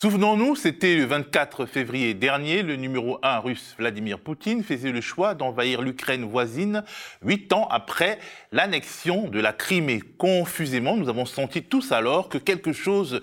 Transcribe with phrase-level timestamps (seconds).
[0.00, 5.34] Souvenons-nous, c'était le 24 février dernier, le numéro 1 russe Vladimir Poutine faisait le choix
[5.34, 6.84] d'envahir l'Ukraine voisine,
[7.24, 8.20] huit ans après
[8.52, 10.00] l'annexion de la Crimée.
[10.16, 13.22] Confusément, nous avons senti tous alors que quelque chose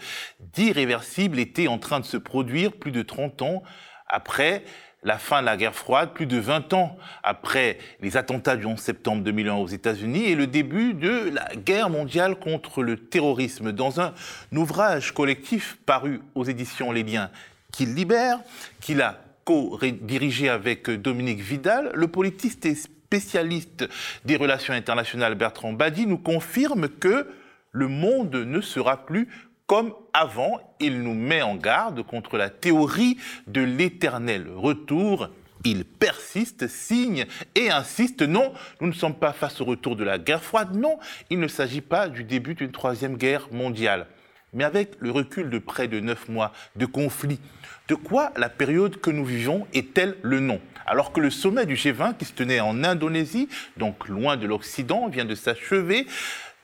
[0.54, 3.64] d'irréversible était en train de se produire plus de 30 ans
[4.10, 4.66] après
[5.06, 8.78] la fin de la guerre froide, plus de 20 ans après les attentats du 11
[8.78, 13.72] septembre 2001 aux États-Unis et le début de la guerre mondiale contre le terrorisme.
[13.72, 14.14] Dans un
[14.52, 17.30] ouvrage collectif paru aux éditions Les Liens
[17.72, 18.40] qu'il libère,
[18.82, 23.88] qu'il a co-dirigé avec Dominique Vidal, le politiste et spécialiste
[24.26, 27.28] des relations internationales Bertrand Badi nous confirme que
[27.72, 29.28] le monde ne sera plus
[29.68, 35.30] comme avant, il nous met en garde contre la théorie de l'éternel retour.
[35.64, 38.22] Il persiste, signe et insiste.
[38.22, 40.76] Non, nous ne sommes pas face au retour de la guerre froide.
[40.76, 41.00] Non,
[41.32, 44.06] il ne s'agit pas du début d'une troisième guerre mondiale.
[44.54, 47.40] Mais avec le recul de près de neuf mois de conflit,
[47.88, 50.62] de quoi la période que nous vivons est-elle le nom?
[50.86, 55.08] Alors que le sommet du G20 qui se tenait en Indonésie, donc loin de l'Occident,
[55.08, 56.06] vient de s'achever,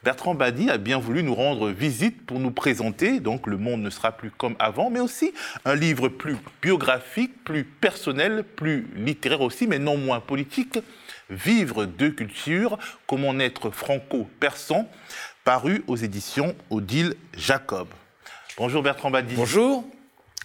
[0.04, 3.90] Bertrand Badi a bien voulu nous rendre visite pour nous présenter, donc Le monde ne
[3.92, 5.32] sera plus comme avant, mais aussi
[5.64, 10.80] un livre plus biographique, plus personnel, plus littéraire aussi, mais non moins politique,
[11.30, 14.90] Vivre de culture, comment être franco-persan,
[15.46, 17.88] paru aux éditions Odile Jacob.
[18.58, 19.36] Bonjour Bertrand Badi.
[19.36, 19.86] Bonjour.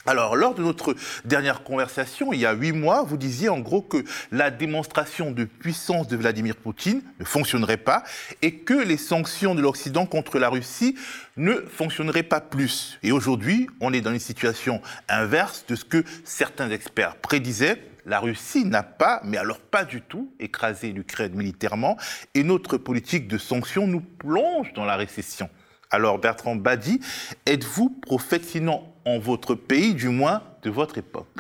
[0.09, 3.83] Alors, lors de notre dernière conversation, il y a huit mois, vous disiez en gros
[3.83, 8.05] que la démonstration de puissance de Vladimir Poutine ne fonctionnerait pas
[8.41, 10.97] et que les sanctions de l'Occident contre la Russie
[11.37, 13.01] ne fonctionneraient pas plus.
[13.03, 17.83] Et aujourd'hui, on est dans une situation inverse de ce que certains experts prédisaient.
[18.05, 21.97] La Russie n'a pas, mais alors pas du tout, écrasé l'Ukraine militairement
[22.35, 25.51] et notre politique de sanctions nous plonge dans la récession.
[25.91, 27.01] Alors Bertrand Badi,
[27.47, 31.39] êtes-vous prophète sinon en votre pays, du moins de votre époque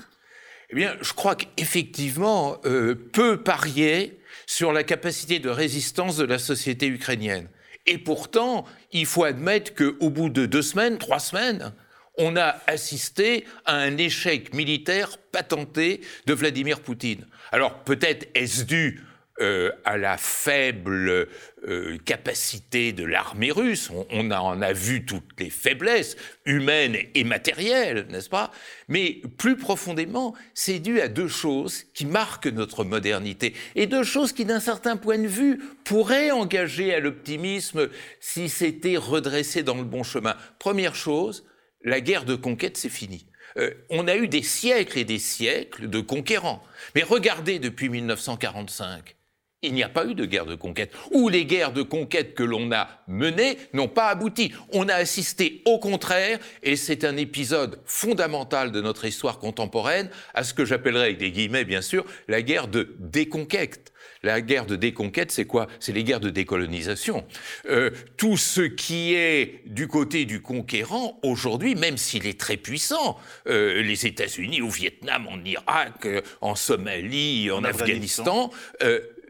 [0.70, 6.38] Eh bien, je crois qu'effectivement, euh, peu parier sur la capacité de résistance de la
[6.38, 7.48] société ukrainienne.
[7.86, 11.72] Et pourtant, il faut admettre qu'au bout de deux semaines, trois semaines,
[12.18, 17.26] on a assisté à un échec militaire patenté de Vladimir Poutine.
[17.52, 19.02] Alors peut-être est-ce dû
[19.40, 21.28] euh, à la faible
[21.68, 23.90] euh, capacité de l'armée russe.
[24.10, 28.50] On, en a vu toutes les faiblesses humaines et matérielles, n'est-ce pas?
[28.88, 34.32] Mais plus profondément, c'est dû à deux choses qui marquent notre modernité et deux choses
[34.32, 37.88] qui, d'un certain point de vue, pourraient engager à l'optimisme
[38.20, 40.36] si c'était redressé dans le bon chemin.
[40.58, 41.44] Première chose,
[41.82, 43.26] la guerre de conquête, c'est fini.
[43.58, 46.62] Euh, on a eu des siècles et des siècles de conquérants.
[46.94, 49.15] Mais regardez depuis 1945,
[49.62, 52.42] il n'y a pas eu de guerre de conquête, ou les guerres de conquête que
[52.42, 54.52] l'on a menées n'ont pas abouti.
[54.72, 60.44] On a assisté au contraire, et c'est un épisode fondamental de notre histoire contemporaine, à
[60.44, 63.92] ce que j'appellerais, avec des guillemets bien sûr, la guerre de déconquête.
[64.22, 65.66] La guerre de déconquête, c'est quoi?
[65.78, 67.24] C'est les guerres de décolonisation.
[67.68, 73.18] Euh, tout ce qui est du côté du conquérant, aujourd'hui, même s'il est très puissant,
[73.46, 78.50] euh, les États-Unis au Vietnam, en Irak, euh, en Somalie, en, Afghanistan,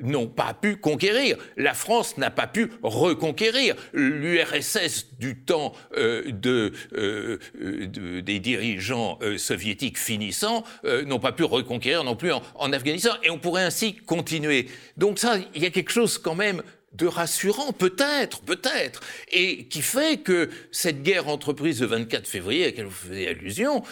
[0.00, 1.36] n'ont pas pu conquérir.
[1.56, 3.74] La France n'a pas pu reconquérir.
[3.92, 10.64] L'URSS du temps euh, euh, de, des dirigeants euh, soviétiques finissants
[11.06, 13.14] n'ont pas pu reconquérir non plus en, en, Afghanistan.
[13.22, 14.68] Et on pourrait ainsi continuer.
[14.96, 19.82] Donc ça, il y a quelque chose quand même de rassurant, peut-être, peut-être, et qui
[19.82, 23.82] fait que cette guerre entreprise le 24 février, à laquelle vous faisiez allusion,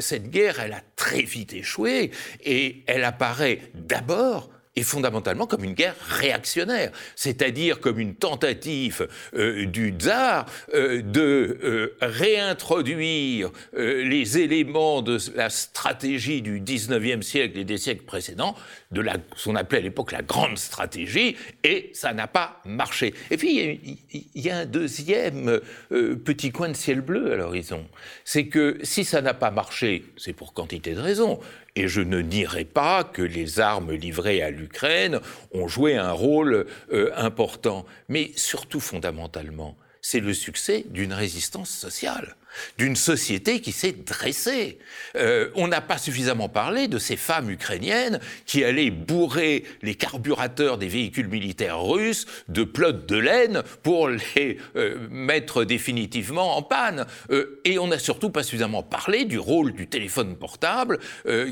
[0.00, 2.10] cette guerre, elle a très vite échoué,
[2.44, 9.66] et elle apparaît d'abord et fondamentalement comme une guerre réactionnaire, c'est-à-dire comme une tentative euh,
[9.66, 17.64] du tsar euh, de euh, réintroduire les éléments de la stratégie du 19e siècle et
[17.64, 18.54] des siècles précédents,
[18.92, 23.14] de la, ce qu'on appelait à l'époque la grande stratégie, et ça n'a pas marché.
[23.30, 27.86] Et puis il y, a un deuxième petit coin de ciel bleu à l'horizon,
[28.24, 31.40] c'est que si ça n'a pas marché, c'est pour quantité de raisons,
[31.76, 35.20] et je ne nierai pas que les armes livrées à l'Ukraine
[35.52, 42.36] ont joué un rôle euh, important, mais surtout fondamentalement, c'est le succès d'une résistance sociale
[42.78, 44.78] d'une société qui s'est dressée.
[45.16, 50.78] Euh, on n'a pas suffisamment parlé de ces femmes ukrainiennes qui allaient bourrer les carburateurs
[50.78, 57.06] des véhicules militaires russes de pelotes de laine pour les euh, mettre définitivement en panne.
[57.30, 60.98] Euh, et on n'a surtout pas suffisamment parlé du rôle du téléphone portable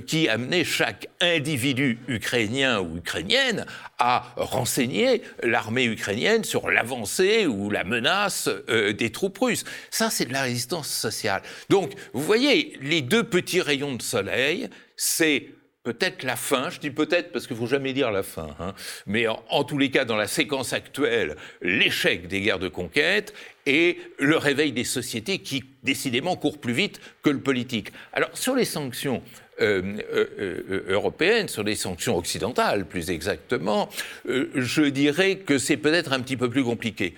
[0.07, 3.67] qui amenait chaque individu ukrainien ou ukrainienne
[3.99, 9.65] à renseigner l'armée ukrainienne sur l'avancée ou la menace des troupes russes.
[9.91, 11.43] Ça, c'est de la résistance sociale.
[11.69, 15.49] Donc, vous voyez, les deux petits rayons de soleil, c'est
[15.85, 18.75] peut-être la fin, je dis peut-être parce qu'il ne faut jamais dire la fin, hein,
[19.07, 23.33] mais en, tous les cas, dans la séquence actuelle, l'échec des guerres de conquête
[23.65, 27.91] et le réveil des sociétés qui, décidément, courent plus vite que le politique.
[28.13, 29.23] Alors, sur les sanctions,
[29.61, 33.89] euh, euh, euh, européennes, sur les sanctions occidentales plus exactement,
[34.27, 37.15] je dirais que c'est peut-être un petit peu plus compliqué.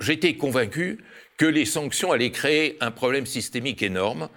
[0.00, 0.98] J'étais convaincu
[1.36, 4.28] que les sanctions allaient créer un problème systémique énorme,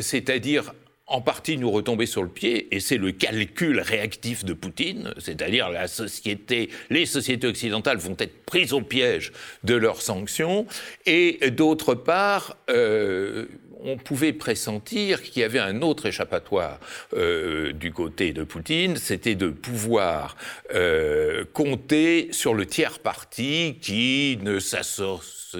[0.00, 0.72] c'est-à-dire
[1.08, 5.70] en partie nous retomber sur le pied, et c'est le calcul réactif de Poutine, c'est-à-dire
[5.70, 9.32] la société, les sociétés occidentales vont être prises au piège
[9.62, 10.66] de leurs sanctions,
[11.06, 13.46] et d'autre part, euh,
[13.84, 16.80] on pouvait pressentir qu'il y avait un autre échappatoire
[17.14, 20.36] euh, du côté de Poutine, c'était de pouvoir
[20.74, 24.58] euh, compter sur le tiers parti qui ne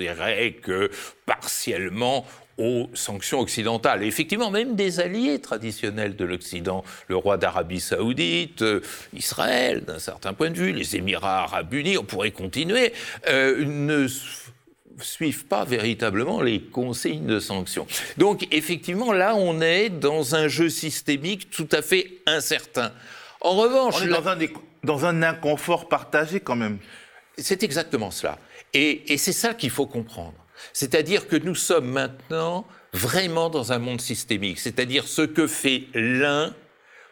[0.04, 0.90] s'associerait que
[1.24, 2.26] partiellement
[2.58, 4.02] aux sanctions occidentales.
[4.02, 8.80] Et effectivement, même des alliés traditionnels de l'Occident, le roi d'Arabie saoudite, euh,
[9.12, 12.92] Israël, d'un certain point de vue, les Émirats arabes unis, on pourrait continuer,
[13.28, 14.06] euh, ne
[15.00, 17.86] suivent pas véritablement les consignes de sanctions.
[18.16, 22.92] Donc effectivement, là, on est dans un jeu systémique tout à fait incertain.
[23.42, 23.96] En revanche...
[24.00, 24.38] On est dans, un,
[24.82, 26.78] dans un inconfort partagé quand même.
[27.36, 28.38] C'est exactement cela.
[28.78, 30.34] Et, c'est ça qu'il faut comprendre.
[30.74, 34.58] C'est-à-dire que nous sommes maintenant vraiment dans un monde systémique.
[34.58, 36.54] C'est-à-dire ce que fait l'un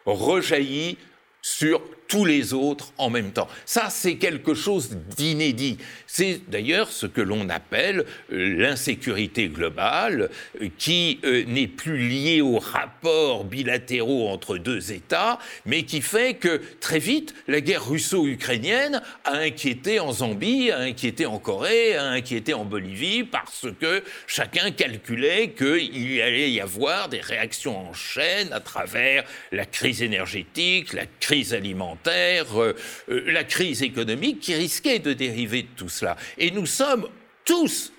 [0.05, 0.99] rejaillit
[1.41, 3.47] sur tous les autres en même temps.
[3.65, 5.77] Ça, c'est quelque chose d'inédit.
[6.07, 10.29] C'est d'ailleurs ce que l'on appelle euh, l'insécurité globale,
[10.61, 16.35] euh, qui euh, n'est plus liée aux rapports bilatéraux entre deux États, mais qui fait
[16.35, 22.05] que très vite, la guerre russo-ukrainienne a inquiété en Zambie, a inquiété en Corée, a
[22.05, 28.51] inquiété en Bolivie, parce que chacun calculait qu'il allait y avoir des réactions en chaîne
[28.53, 32.73] à travers la crise énergétique, la crise alimentaire, euh,
[33.09, 36.15] euh, la crise économique qui risquait de dériver de tout cela.
[36.37, 37.07] Et nous sommes
[37.43, 37.91] tous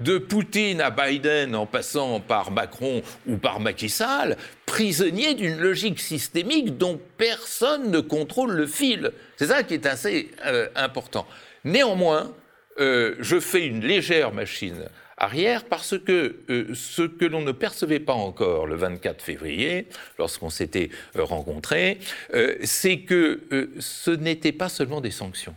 [0.00, 4.36] de Poutine à Biden en passant par Macron ou par Macky Sall,
[4.66, 9.12] prisonniers d'une logique systémique dont personne ne contrôle le fil.
[9.36, 11.26] C'est ça qui est assez euh, important.
[11.64, 12.32] Néanmoins,
[12.78, 14.86] je fais une légère machine
[15.16, 20.50] arrière parce que euh, ce que l'on ne percevait pas encore le 24 février, lorsqu'on
[20.50, 21.98] s'était euh, rencontrés,
[22.34, 23.40] euh, c'est que
[23.78, 25.54] ce n'était pas seulement des sanctions.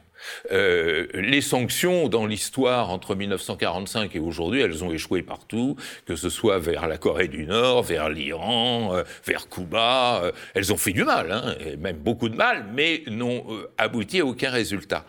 [0.52, 6.60] les sanctions dans l'histoire entre 1945 et aujourd'hui, elles ont échoué partout, que ce soit
[6.60, 10.32] vers la Corée du Nord, vers l'Iran, vers Cuba.
[10.56, 13.46] elles ont fait du mal, hein, même beaucoup de mal, mais n'ont
[13.78, 15.06] abouti à aucun résultat.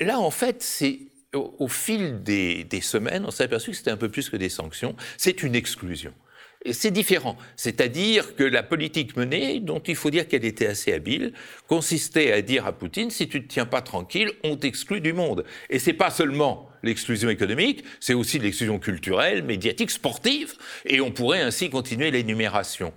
[0.00, 1.00] là, en fait, c'est
[1.34, 4.96] au, fil des, semaines, on s'est aperçu que c'était un peu plus que des sanctions,
[5.16, 6.12] c'est une exclusion.
[6.70, 7.36] C'est différent.
[7.56, 11.34] C'est-à-dire que la politique menée, dont il faut dire qu'elle était assez habile,
[11.68, 15.12] consistait à dire à Poutine si tu ne te tiens pas tranquille, on t'exclut du
[15.12, 15.44] monde.
[15.68, 20.54] Et c'est pas seulement l'exclusion économique, c'est aussi l'exclusion culturelle, médiatique, sportive,
[20.86, 22.94] et on pourrait ainsi continuer l'énumération.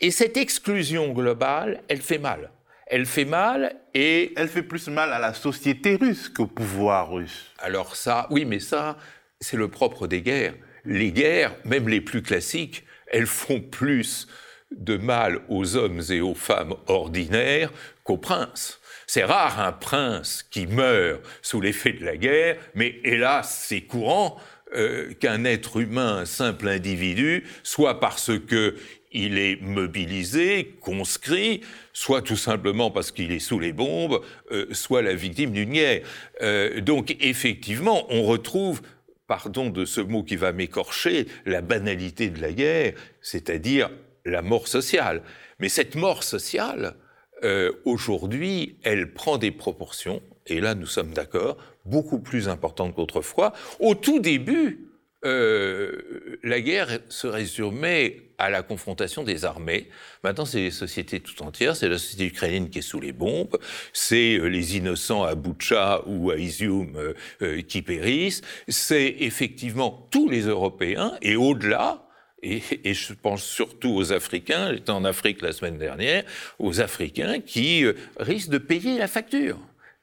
[0.00, 2.50] Et cette exclusion globale, elle fait mal
[2.90, 4.32] elle fait mal et...
[4.36, 7.46] Elle fait plus mal à la société russe qu'au pouvoir russe.
[7.58, 8.98] Alors ça, oui, mais ça,
[9.40, 10.54] c'est le propre des guerres.
[10.84, 14.26] Les guerres, même les plus classiques, elles font plus
[14.70, 17.72] de mal aux hommes et aux femmes ordinaires
[18.04, 18.80] qu'aux princes.
[19.06, 24.36] C'est rare un prince qui meurt sous l'effet de la guerre, mais hélas, c'est courant
[24.74, 28.76] euh, qu'un être humain, un simple individu, soit parce que
[29.12, 31.62] il est mobilisé, conscrit,
[31.92, 34.20] soit tout simplement parce qu'il est sous les bombes,
[34.52, 36.02] euh, soit la victime d'une guerre.
[36.42, 38.82] Euh, donc effectivement, on retrouve,
[39.26, 43.90] pardon de ce mot qui va m'écorcher, la banalité de la guerre, c'est-à-dire
[44.24, 45.22] la mort sociale.
[45.58, 46.94] Mais cette mort sociale,
[47.42, 53.52] euh, aujourd'hui, elle prend des proportions, et là nous sommes d'accord, beaucoup plus importantes qu'autrefois.
[53.80, 54.89] Au tout début,
[55.24, 59.88] euh, la guerre se résumait à la confrontation des armées.
[60.24, 61.76] Maintenant, c'est les sociétés tout entières.
[61.76, 63.58] C'est la société ukrainienne qui est sous les bombes.
[63.92, 68.40] C'est euh, les innocents à Boutcha ou à Izium euh, qui périssent.
[68.68, 72.06] C'est effectivement tous les Européens et au-delà.
[72.42, 76.24] Et, et, je pense surtout aux Africains, j'étais en Afrique la semaine dernière,
[76.58, 77.84] aux Africains qui
[78.18, 79.58] risquent de payer la facture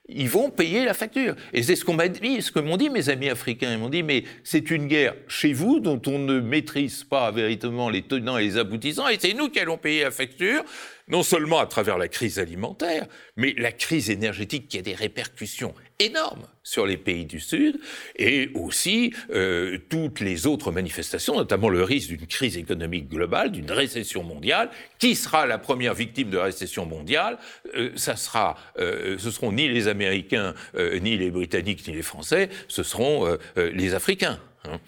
[0.09, 1.35] ils vont payer la facture.
[1.53, 3.71] Et c'est ce qu'on m'a dit, ce que m'ont dit mes amis africains.
[3.73, 7.89] Ils m'ont dit, mais c'est une guerre chez vous dont on ne maîtrise pas véritablement
[7.89, 10.63] les tenants et les aboutissants, et c'est nous qui allons payer la facture.
[11.07, 15.73] Non seulement à travers la crise alimentaire, mais la crise énergétique qui a des répercussions
[15.99, 17.79] énormes sur les pays du Sud,
[18.17, 23.71] et aussi euh, toutes les autres manifestations, notamment le risque d'une crise économique globale, d'une
[23.71, 24.69] récession mondiale.
[24.99, 27.37] Qui sera la première victime de récession mondiale?
[27.75, 30.53] Euh, Ça sera, euh, ce seront ni les Américains,
[31.01, 34.39] ni les Britanniques, ni les Français, ce seront les Africains.
[34.71, 34.79] Hein.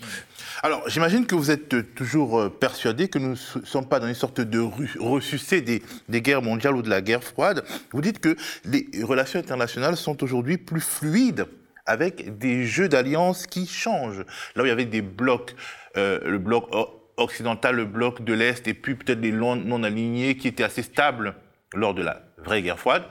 [0.62, 4.16] Alors, j'imagine que vous êtes toujours euh, persuadé que nous ne sommes pas dans une
[4.16, 4.60] sorte de
[5.00, 7.64] ressuscité des, des, guerres mondiales ou de la guerre froide.
[7.92, 11.46] Vous dites que les relations internationales sont aujourd'hui plus fluides
[11.86, 14.24] avec des jeux d'alliances qui changent.
[14.56, 15.56] Là où il y avait des blocs,
[15.98, 16.70] euh, le bloc
[17.18, 21.36] occidental, le bloc de l'Est, et puis peut-être les non alignés qui étaient assez stables
[21.74, 23.04] lors de la vraie guerre froide,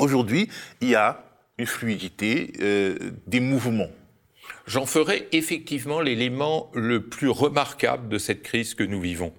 [0.00, 0.48] aujourd'hui,
[0.80, 1.24] il y a
[1.58, 3.90] une fluidité euh, des mouvements
[4.66, 9.32] j'en ferai effectivement l'élément le plus remarquable de cette crise que nous vivons.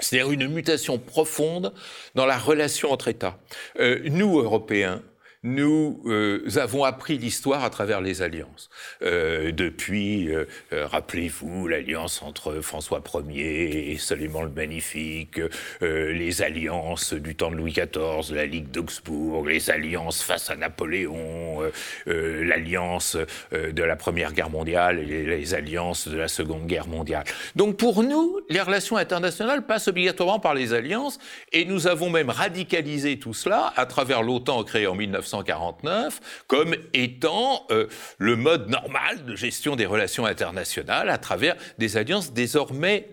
[0.00, 1.72] C'est-à-dire une mutation profonde
[2.14, 3.38] dans la relation entre États.
[3.78, 5.02] Euh, nous, Européens,
[5.44, 8.70] nous euh, avons appris l'histoire à travers les alliances.
[9.02, 15.40] Euh, depuis, euh, rappelez-vous, l'alliance entre François Ier et Soleiman le Magnifique,
[15.82, 21.60] les alliances du temps de Louis XIV, la Ligue d'Augsbourg, les alliances face à Napoléon,
[22.06, 23.18] l'alliance
[23.52, 27.24] de la Première Guerre mondiale et les alliances de la Seconde Guerre mondiale.
[27.56, 31.18] Donc pour nous, les relations internationales passent obligatoirement par les alliances
[31.52, 34.94] et nous avons même radicalisé tout cela à travers l'OTAN créée en
[35.42, 37.86] 1900 comme étant euh,
[38.18, 43.08] le mode normal de gestion des relations internationales à travers des alliances désormais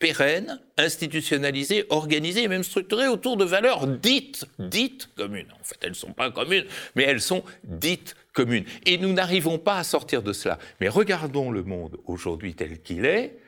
[0.00, 5.52] pérennes, institutionnalisées, organisées et même structurées autour de valeurs dites, dites communes.
[5.60, 6.64] En fait, elles ne sont pas communes,
[6.96, 8.64] mais elles sont dites communes.
[8.86, 10.58] Et nous n'arrivons pas à sortir de cela.
[10.80, 13.38] Mais regardons le monde aujourd'hui tel qu'il est.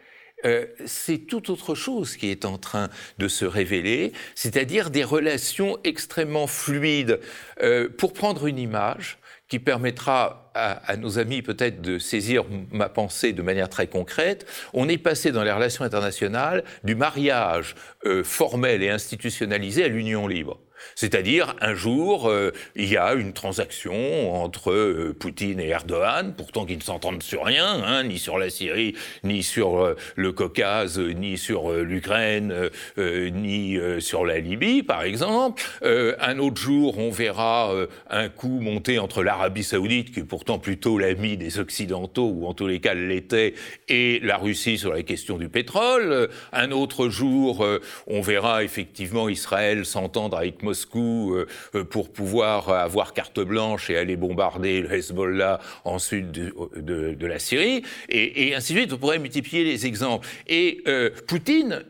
[0.45, 5.79] Euh, c'est tout autre chose qui est en train de se révéler, c'est-à-dire des relations
[5.85, 7.21] extrêmement fluides.
[7.63, 9.19] Euh, pour prendre une image
[9.49, 14.89] qui permettra à, nos amis peut-être de saisir ma pensée de manière très concrète, on
[14.89, 17.75] est passé dans les relations internationales du mariage
[18.07, 20.59] euh, formel et institutionnalisé à l'union libre.
[20.95, 26.67] C'est-à-dire, un jour, euh, il y a une transaction entre euh, Poutine et Erdogan, pourtant
[26.67, 30.99] qu'ils ne s'entendent sur rien, hein, ni sur la Syrie, ni sur euh, le Caucase,
[30.99, 35.63] ni sur l'Ukraine, ni sur la Libye, par exemple.
[35.83, 37.73] un autre jour, on verra
[38.11, 42.55] un coup monter entre l'Arabie saoudite, qui est pourtant plutôt l'ami des Occidentaux, ou en
[42.55, 43.55] tous les cas l'était,
[43.89, 46.29] et la Russie sur la question du pétrole.
[46.53, 47.67] Un autre jour,
[48.07, 53.91] on verra effectivement Israël s'entendre avec Moscou Moscou euh, euh, pour pouvoir avoir carte blanche
[53.91, 58.93] et aller bombarder le Hezbollah en sud de, la Syrie, et, ainsi de suite.
[58.95, 60.27] On pourrait multiplier les exemples.
[60.47, 61.85] Et euh, Poutine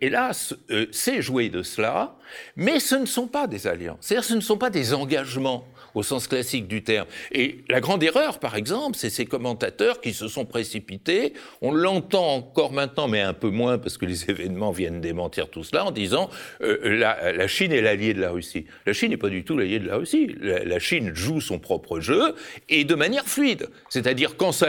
[0.00, 0.54] hélas,
[0.92, 2.14] sait jouer de cela,
[2.54, 3.98] mais ce ne sont pas des alliances.
[4.02, 7.06] C'est-à-dire ce ne sont pas des engagements au sens classique du terme.
[7.32, 11.32] Et la grande erreur, par exemple, c'est ces commentateurs qui se sont précipités.
[11.62, 15.64] On l'entend encore maintenant, mais un peu moins parce que les événements viennent démentir tout
[15.64, 16.30] cela en disant
[16.62, 18.66] euh, la, Chine est l'allié de la Russie.
[18.86, 20.34] La Chine n'est pas du tout l'allié de la Russie.
[20.40, 22.34] La, Chine joue son propre jeu
[22.68, 23.68] et de manière fluide.
[23.88, 24.68] C'est-à-dire quand ça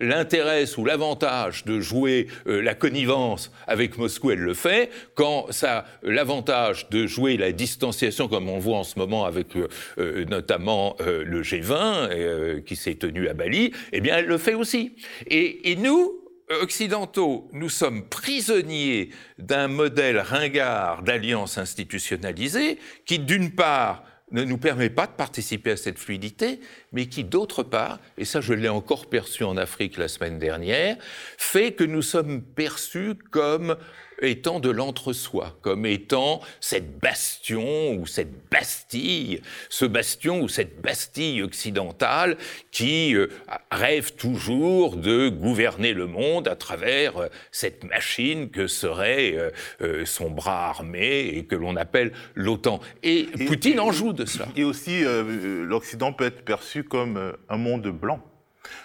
[0.00, 4.90] l'intéresse ou l'avantage de jouer euh, la connivence avec Moscou, elle le fait.
[5.14, 10.24] Quand ça l'avantage de jouer la distanciation, comme on voit en ce moment avec euh,
[10.24, 11.72] notamment notamment euh, le G20
[12.10, 14.94] euh, qui s'est tenu à Bali, eh bien, elle le fait aussi.
[15.26, 16.20] Et, nous,
[16.60, 19.08] occidentaux, nous sommes prisonniers
[19.38, 25.76] d'un modèle ringard d'alliance institutionnalisée qui, d'une part, ne nous permet pas de participer à
[25.78, 26.60] cette fluidité,
[26.92, 30.96] mais qui, d'autre part, et ça je l'ai encore perçu en Afrique la semaine dernière,
[31.38, 33.76] fait que nous sommes perçus comme
[34.22, 41.42] étant de l'entre-soi, comme étant cette bastion ou cette bastille, ce bastion ou cette bastille
[41.42, 42.36] occidentale
[42.70, 43.28] qui euh,
[43.70, 49.36] rêve toujours de gouverner le monde à travers euh, cette machine que serait
[49.80, 52.80] euh, son bras armé et que l'on appelle l'OTAN.
[53.02, 54.48] Et, Poutine en joue de cela.
[54.56, 58.22] Et aussi, l'Occident peut être perçu comme un monde blanc.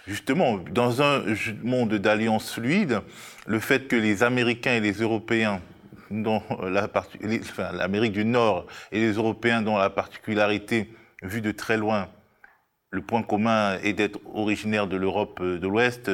[0.08, 1.24] Justement, dans un
[1.64, 3.02] monde d'alliance fluide,
[3.48, 5.62] le fait que les Américains et les Européens,
[6.12, 6.42] dont
[7.74, 12.10] l'Amérique du Nord et les Européens dont la particularité, vue de très loin,
[12.92, 16.10] le point commun est d'être originaire de l'Europe de l'Ouest,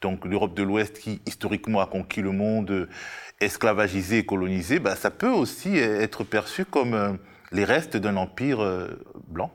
[0.00, 2.88] donc l'Europe de l'Ouest qui historiquement a conquis le monde,
[3.40, 7.12] esclavagisé et colonisé, bah, ça peut aussi être perçu comme euh,
[7.52, 8.88] les restes d'un empire euh,
[9.28, 9.52] blanc.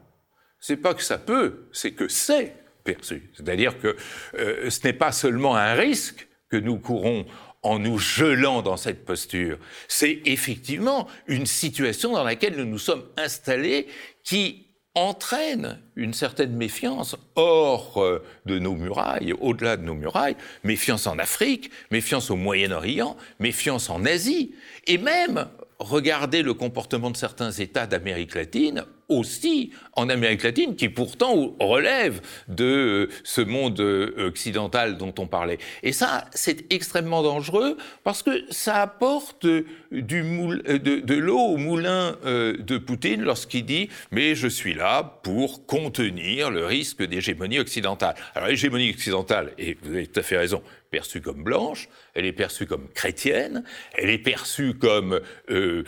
[0.59, 3.29] C'est pas que ça peut, c'est que c'est perçu.
[3.35, 3.95] C'est-à-dire que
[4.37, 7.25] euh, ce n'est pas seulement un risque que nous courons
[7.61, 9.57] en nous gelant dans cette posture.
[9.87, 13.87] C'est effectivement une situation dans laquelle nous nous sommes installés
[14.23, 21.05] qui entraîne une certaine méfiance hors euh, de nos murailles, au-delà de nos murailles, méfiance
[21.07, 24.55] en Afrique, méfiance au Moyen-Orient, méfiance en Asie,
[24.87, 25.47] et même
[25.79, 32.21] regardez le comportement de certains États d'Amérique latine aussi en Amérique latine, qui pourtant relève
[32.47, 35.57] de ce monde occidental dont on parlait.
[35.83, 39.45] Et ça, c'est extrêmement dangereux parce que ça apporte
[39.91, 45.65] du de, l'eau au moulin euh, de Poutine lorsqu'il dit Mais je suis là pour
[45.65, 48.15] contenir le risque d'hégémonie occidentale.
[48.35, 52.33] Alors, l'hégémonie occidentale, et vous avez tout à fait raison, perçue comme blanche, elle est
[52.33, 53.63] perçue comme chrétienne,
[53.95, 55.83] elle est perçue comme euh,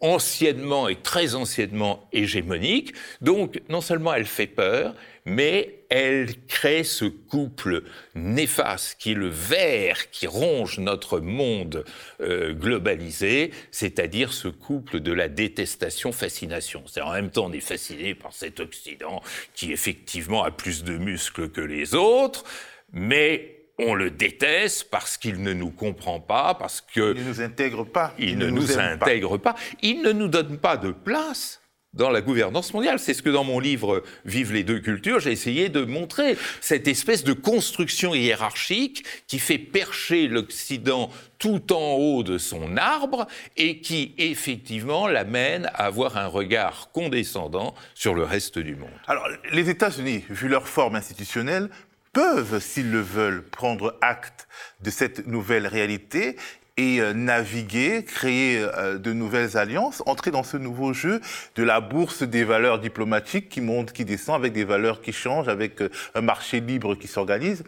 [0.00, 2.94] anciennement et très anciennement hégémonique.
[3.20, 4.94] Donc, non seulement elle fait peur,
[5.24, 7.82] mais elle crée ce couple
[8.14, 11.84] néfaste qui est le ver qui ronge notre monde
[12.20, 16.82] euh, globalisé, c'est-à-dire ce couple de la détestation-fascination.
[16.86, 19.22] C'est en même temps on est fasciné par cet Occident
[19.54, 22.44] qui effectivement a plus de muscles que les autres,
[22.92, 27.14] mais on le déteste parce qu'il ne nous comprend pas, parce que...
[27.14, 28.14] Il ne nous intègre pas.
[28.18, 29.54] Il, ne, nous, intègre pas.
[29.82, 31.60] Il ne nous donne pas de place
[31.94, 32.98] dans la gouvernance mondiale.
[32.98, 36.36] C'est ce que dans mon livre Vive les deux cultures, j'ai essayé de montrer.
[36.60, 43.26] Cette espèce de construction hiérarchique qui fait percher l'Occident tout en haut de son arbre
[43.56, 48.90] et qui effectivement l'amène à avoir un regard condescendant sur le reste du monde.
[49.06, 51.70] Alors les États-Unis, vu leur forme institutionnelle,
[52.12, 54.48] peuvent, s'ils le veulent, prendre acte
[54.80, 56.36] de cette nouvelle réalité
[56.78, 61.20] et euh, naviguer, créer euh, de nouvelles alliances, entrer dans ce nouveau jeu
[61.56, 65.48] de la bourse des valeurs diplomatiques qui monte, qui descend, avec des valeurs qui changent,
[65.48, 67.64] avec euh, un marché libre qui s'organise.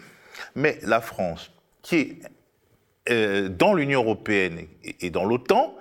[0.54, 4.66] Mais la France, qui est dans l'Union européenne
[5.00, 5.75] et dans l'OTAN,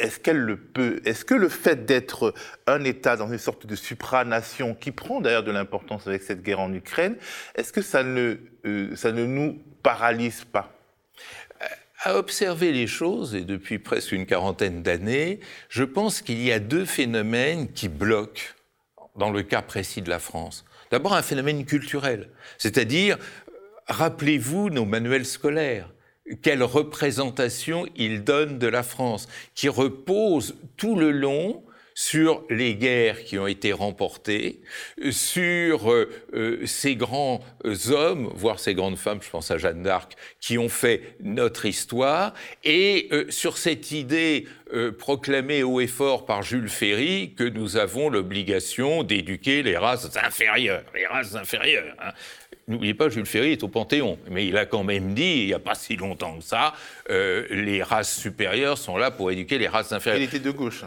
[0.00, 1.00] est-ce qu'elle le peut?
[1.04, 2.34] Est-ce que le fait d'être
[2.66, 6.60] un État dans une sorte de supranation, qui prend d'ailleurs de l'importance avec cette guerre
[6.60, 7.16] en Ukraine,
[7.54, 10.72] est-ce que ça ne, euh, ça ne nous paralyse pas?
[12.02, 16.58] À observer les choses, et depuis presque une quarantaine d'années, je pense qu'il y a
[16.58, 18.40] deux phénomènes qui bloquent
[19.16, 20.64] dans le cas précis de la France.
[20.90, 23.18] D'abord un phénomène culturel, c'est-à-dire,
[23.86, 25.90] rappelez-vous nos manuels scolaires
[26.42, 31.62] quelle représentation il donne de la France, qui repose tout le long
[31.94, 34.62] sur les guerres qui ont été remportées,
[35.10, 37.40] sur euh, euh, ces grands
[37.90, 42.32] hommes, voire ces grandes femmes, je pense à Jeanne d'Arc, qui ont fait notre histoire,
[42.64, 44.46] et euh, sur cette idée
[44.98, 50.84] proclamée haut et fort par Jules Ferry que nous avons l'obligation d'éduquer les races inférieures,
[50.94, 51.96] les races inférieures.
[52.00, 52.12] Hein.
[52.70, 55.54] N'oubliez pas, Jules Ferry est au Panthéon, mais il a quand même dit, il n'y
[55.54, 56.72] a pas si longtemps que ça,
[57.10, 60.22] euh, les races supérieures sont là pour éduquer les races inférieures.
[60.22, 60.84] Il était de gauche.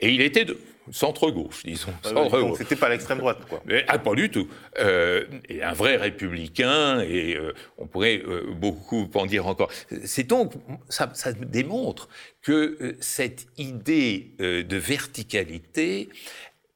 [0.00, 0.58] Et il était de
[0.90, 1.92] centre-gauche, disons.
[2.04, 3.62] Ah donc c'était pas l'extrême droite, quoi.
[3.64, 4.48] Mais, ah, pas du tout.
[4.80, 8.20] Euh, et un vrai républicain, et euh, on pourrait
[8.56, 9.70] beaucoup en dire encore.
[10.04, 10.54] C'est donc,
[10.88, 12.08] ça, ça démontre
[12.42, 16.08] que cette idée de verticalité,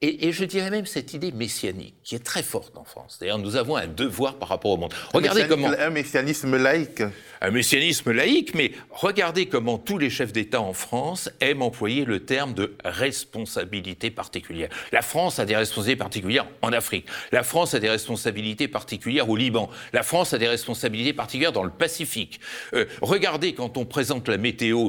[0.04, 3.18] et, je dirais même cette idée messianique qui est très forte en France.
[3.20, 4.92] D'ailleurs, nous avons un devoir par rapport au monde.
[5.12, 7.02] Regardez comment un messianisme laïque.
[7.44, 12.20] Un messianisme laïque, mais regardez comment tous les chefs d'État en France aiment employer le
[12.20, 14.70] terme de responsabilité particulière.
[14.92, 17.04] La France a des responsabilités particulières en Afrique.
[17.32, 19.68] La France a des responsabilités particulières au Liban.
[19.92, 22.40] La France a des responsabilités particulières dans le Pacifique.
[22.72, 24.88] Euh, regardez quand on présente la météo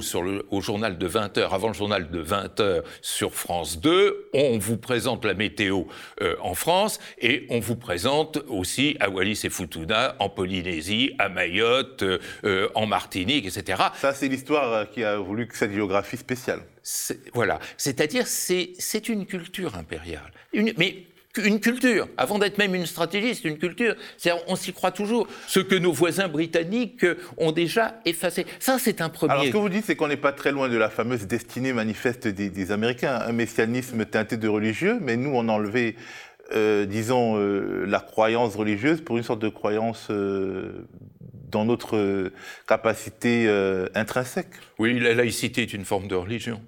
[0.50, 4.58] au journal de 20 h avant le journal de 20 h sur France 2, on
[4.60, 5.84] vous présente la météo
[6.22, 11.28] euh, en France et on vous présente aussi à Wallis et Futuna, en Polynésie, à
[11.28, 12.06] Mayotte,
[12.46, 13.82] euh, euh, en Martinique, etc.
[14.00, 16.62] Ça, c'est l'histoire qui a voulu que cette géographie spéciale.
[17.34, 17.60] Voilà.
[17.78, 20.32] C'est-à-dire, c'est une culture impériale.
[20.54, 21.04] Une, mais
[21.38, 23.96] une culture, avant d'être même une stratégie, c'est une culture.
[24.48, 25.28] On s'y croit toujours.
[25.48, 27.06] Ce que nos voisins britanniques
[27.38, 28.46] ont déjà effacé.
[28.60, 29.34] Ça, c'est un premier.
[29.34, 31.74] Alors, ce que vous dites, c'est qu'on n'est pas très loin de la fameuse destinée
[31.74, 33.20] manifeste des, Américains.
[33.28, 35.96] Un messianisme teinté de religieux, mais nous, on a enlevé,
[36.54, 40.88] euh, disons, euh, la croyance religieuse pour une sorte de croyance euh,
[41.50, 42.32] dans notre
[42.68, 43.48] capacité
[43.96, 44.50] intrinsèque.
[44.78, 46.62] Oui, la laïcité est une forme de religion.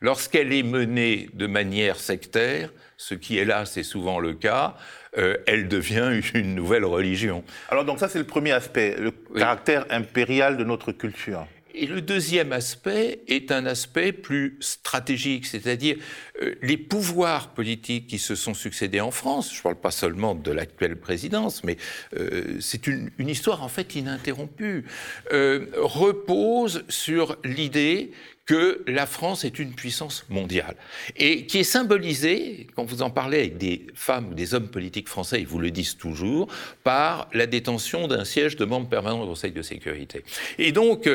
[0.00, 4.74] Lorsqu'elle est menée de manière sectaire, ce qui est là, c'est souvent le cas,
[5.16, 7.44] euh, elle devient une nouvelle religion.
[7.68, 11.46] Alors donc ça c'est le premier aspect, le caractère impérial de notre culture.
[11.74, 15.96] Et le deuxième aspect est un aspect plus stratégique, c'est-à-dire
[16.42, 20.34] euh, les pouvoirs politiques qui se sont succédés en France, je ne parle pas seulement
[20.34, 21.76] de l'actuelle présidence, mais
[22.16, 24.84] euh, c'est une, histoire en fait ininterrompue,
[25.32, 28.12] euh, repose sur l'idée
[28.46, 30.76] que la France est une puissance mondiale
[31.16, 35.08] et qui est symbolisée, quand vous en parlez avec des femmes ou des hommes politiques
[35.08, 36.48] français, ils vous le disent toujours,
[36.82, 40.24] par la détention d'un siège de membre permanent du Conseil de sécurité.
[40.58, 41.08] Et donc,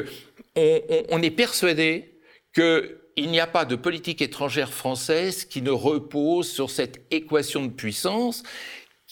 [0.56, 2.13] on, on est persuadé
[2.54, 7.72] qu'il n'y a pas de politique étrangère française qui ne repose sur cette équation de
[7.72, 8.44] puissance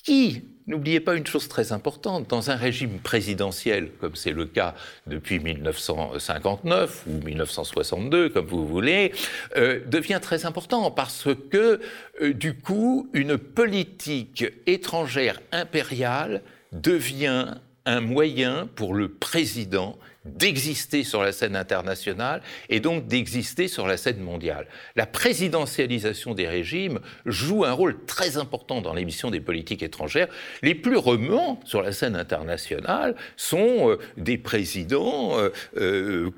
[0.03, 4.75] qui, n'oubliez pas une chose très importante, dans un régime présidentiel, comme c'est le cas
[5.07, 9.13] depuis 1959 ou 1962, comme vous voulez,
[9.57, 11.79] euh, devient très important parce que,
[12.21, 21.23] euh, du coup, une politique étrangère impériale devient un moyen pour le président d'exister sur
[21.23, 24.67] la scène internationale et donc d'exister sur la scène mondiale.
[24.95, 30.27] La présidentialisation des régimes joue un rôle très important dans l'émission des politiques étrangères.
[30.61, 36.31] Les plus remuants sur la scène internationale sont euh, des présidents euh, euh,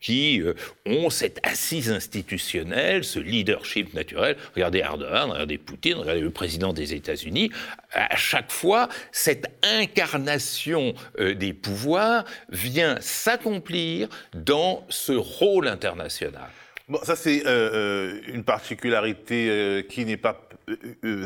[0.00, 0.40] qui
[0.86, 4.36] ont cette assise institutionnelle, ce leadership naturel.
[4.54, 7.50] Regardez Erdogan, regardez Poutine, regardez le président des États-Unis.
[7.92, 16.48] À chaque fois, cette incarnation des pouvoirs vient s'accomplir dans ce rôle international.
[16.88, 20.42] Bon, ça c'est euh, euh, une particularité euh, qui n'est pas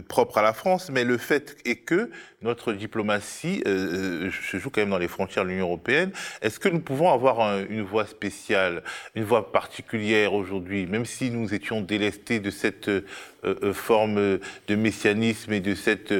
[0.08, 2.10] propre à la France, mais le fait est que
[2.42, 6.12] notre diplomatie se joue quand même dans les frontières de l'Union européenne.
[6.42, 8.82] Est-ce que nous pouvons avoir une voix spéciale,
[9.14, 12.90] une voix particulière aujourd'hui, même si nous étions délestés de cette
[13.72, 16.12] forme de messianisme et de cette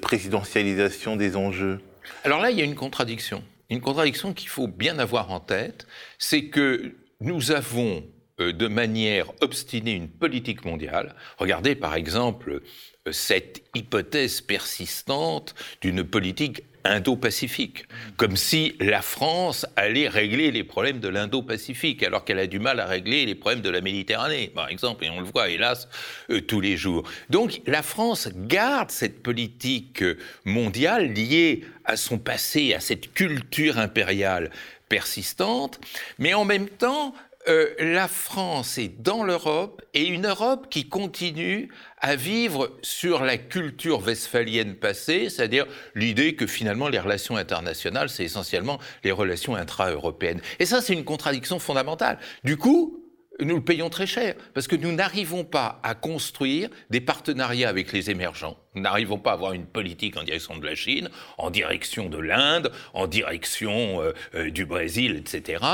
[0.00, 1.80] présidentialisation des enjeux?
[2.22, 5.86] Alors là, il y a une contradiction une contradiction qu'il faut bien avoir en tête,
[6.18, 8.04] c'est que nous avons
[8.40, 11.14] euh, de manière obstinée une politique mondiale.
[11.38, 12.60] Regardez par exemple
[13.06, 17.84] euh, cette hypothèse persistante d'une politique Indo-Pacifique,
[18.16, 22.80] comme si la France allait régler les problèmes de l'Indo-Pacifique, alors qu'elle a du mal
[22.80, 25.88] à régler les problèmes de la Méditerranée, par exemple, et on le voit hélas
[26.30, 27.08] euh, tous les jours.
[27.30, 30.04] Donc la France garde cette politique
[30.44, 34.50] mondiale liée à son passé, à cette culture impériale
[34.88, 35.80] persistante,
[36.18, 37.14] mais en même temps,
[37.48, 43.38] euh, la France est dans l'Europe et une Europe qui continue à vivre sur la
[43.38, 50.40] culture westphalienne passée, c'est-à-dire l'idée que finalement les relations internationales, c'est essentiellement les relations intra-européennes.
[50.58, 52.18] Et ça, c'est une contradiction fondamentale.
[52.44, 53.05] Du coup,
[53.40, 57.92] nous le payons très cher, parce que nous n'arrivons pas à construire des partenariats avec
[57.92, 58.56] les émergents.
[58.74, 62.18] Nous n'arrivons pas à avoir une politique en direction de la Chine, en direction de
[62.18, 65.64] l'Inde, en direction euh, euh, du Brésil, etc.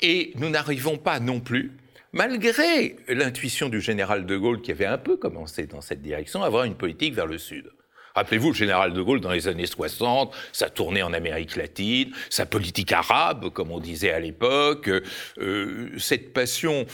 [0.00, 1.72] Et nous n'arrivons pas non plus,
[2.12, 6.46] malgré l'intuition du général de Gaulle qui avait un peu commencé dans cette direction, à
[6.46, 7.70] avoir une politique vers le Sud.
[8.14, 12.44] Rappelez-vous, le général de Gaulle, dans les années 60, sa tournée en Amérique latine, sa
[12.44, 14.90] politique arabe, comme on disait à l'époque,
[15.38, 16.86] euh, cette passion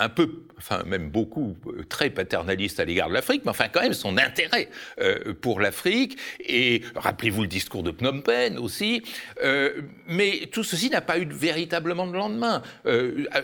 [0.00, 0.28] un peu,
[0.60, 4.18] enfin même beaucoup, euh, très paternaliste à l'égard de l'Afrique, mais enfin quand même son
[4.18, 4.68] intérêt
[5.00, 6.18] euh, pour l'Afrique.
[6.40, 9.02] Et rappelez-vous le discours de Phnom Penh aussi.
[9.42, 12.62] Euh, mais tout ceci n'a pas eu véritablement de lendemain.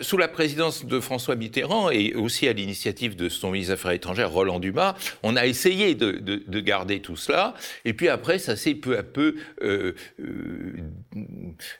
[0.02, 3.92] sous la présidence de François Mitterrand et aussi à l'initiative de son ministre des Affaires
[3.92, 7.54] étrangères, Roland Dumas, on a essayé de, de garder tout cela.
[7.84, 9.36] Et puis après, ça s'est peu à peu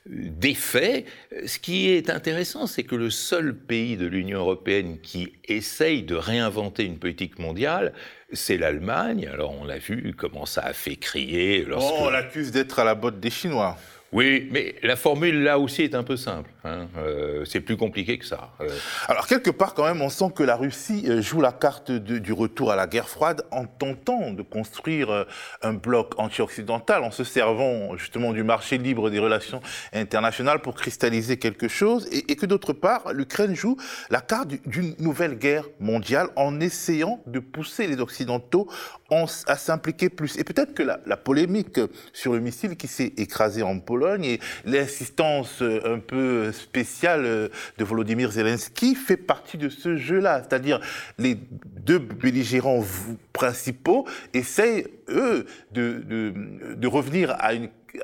[0.07, 1.05] défait.
[1.46, 6.15] Ce qui est intéressant, c'est que le seul pays de l'Union européenne qui essaye de
[6.15, 7.93] réinventer une politique mondiale,
[8.33, 9.29] c'est l'Allemagne.
[9.33, 11.65] Alors on l'a vu comment ça a fait crier.
[11.65, 11.95] Lorsque...
[11.99, 13.77] Oh, on l'accuse d'être à la botte des Chinois.
[14.16, 16.50] Oui, mais la formule là aussi est un peu simple.
[16.64, 16.88] Hein.
[16.96, 18.48] Euh, c'est plus compliqué que ça.
[18.62, 18.70] Euh.
[19.09, 22.33] Alors quelque part quand même, on sent que la Russie euh, joue la carte du
[22.33, 25.26] retour à la guerre froide en tentant de construire
[25.61, 29.61] un bloc anti-occidental, en se servant justement du marché libre des relations
[29.92, 33.76] internationales pour cristalliser quelque chose, et, que d'autre part, l'Ukraine joue
[34.09, 38.66] la carte d'une nouvelle guerre mondiale en essayant de pousser les Occidentaux
[39.11, 40.38] à s'impliquer plus.
[40.38, 41.81] Et peut-être que la, la polémique
[42.14, 47.49] sur le missile qui s'est écrasé en Pologne et l'insistance euh, un peu spéciale euh,
[47.79, 50.42] de Volodymyr Zelensky fait partie de ce jeu-là.
[50.42, 50.81] C'est-à-dire
[51.19, 52.85] les deux belligérants
[53.33, 57.51] principaux essayent, eux, de, revenir à,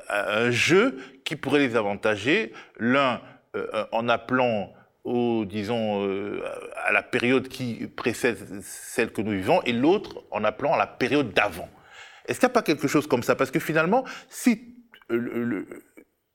[0.09, 2.53] un jeu qui pourrait les avantager.
[2.79, 3.21] L'un
[3.55, 6.01] euh, en appelant au, disons,
[6.85, 10.87] à la période qui précède celle que nous vivons, et l'autre en appelant à la
[10.87, 11.67] période d'avant.
[12.25, 13.35] Est-ce qu'il n'y a pas quelque chose comme ça?
[13.35, 14.73] Parce que finalement, si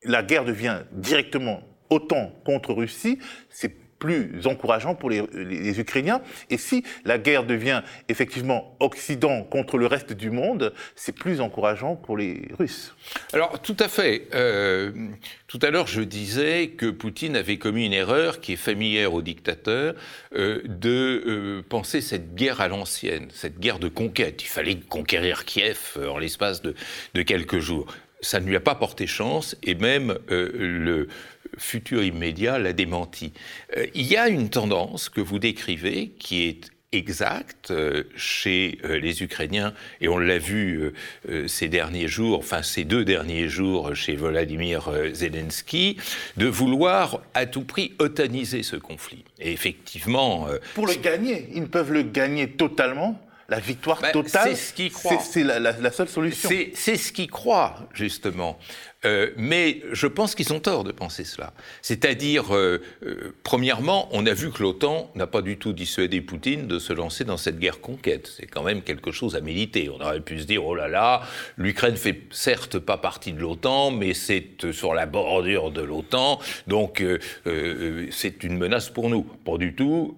[0.04, 3.18] la guerre devient directement OTAN contre Russie,
[3.50, 6.22] c'est plus encourageant pour les, Ukrainiens.
[6.50, 11.96] Et si la guerre devient effectivement Occident contre le reste du monde, c'est plus encourageant
[11.96, 12.94] pour les Russes.
[13.32, 14.28] Alors tout à fait.
[14.34, 14.92] Euh,
[15.46, 19.22] tout à l'heure, je disais que Poutine avait commis une erreur qui est familière aux
[19.22, 19.94] dictateurs
[20.34, 24.42] euh, de euh, penser cette guerre à l'ancienne, cette guerre de conquête.
[24.42, 26.74] Il fallait conquérir Kiev en l'espace de
[27.22, 27.87] quelques jours
[28.20, 31.09] ça ne lui a pas porté chance et même le,
[31.57, 33.33] futur immédiat l'a démenti.
[33.76, 38.98] Euh, il y a une tendance que vous décrivez qui est exacte euh, chez euh,
[38.98, 40.92] les Ukrainiens, et on l'a vu
[41.46, 45.98] ces derniers jours, enfin ces deux derniers jours chez Volodymyr Zelensky,
[46.37, 49.24] de vouloir à tout prix otaniser ce conflit.
[49.38, 50.48] Et effectivement...
[50.74, 55.58] Pour le gagner, ils peuvent le gagner totalement la victoire ben, totale, c'est ce la,
[55.58, 56.50] la, seule solution.
[56.74, 58.58] C'est ce qu'ils croient, justement.
[59.04, 61.52] Euh, mais je pense qu'ils ont tort de penser cela.
[61.82, 66.66] C'est-à-dire, euh, euh, premièrement, on a vu que l'OTAN n'a pas du tout dissuadé Poutine
[66.66, 68.32] de se lancer dans cette guerre conquête.
[68.37, 69.88] C'est quand même quelque chose à militer.
[69.88, 71.22] On aurait pu se dire, oh là là,
[71.56, 77.04] l'Ukraine fait certes pas partie de l'OTAN, mais c'est sur la bordure de l'OTAN, donc
[77.44, 79.22] c'est une menace pour nous.
[79.22, 80.16] Pas du tout.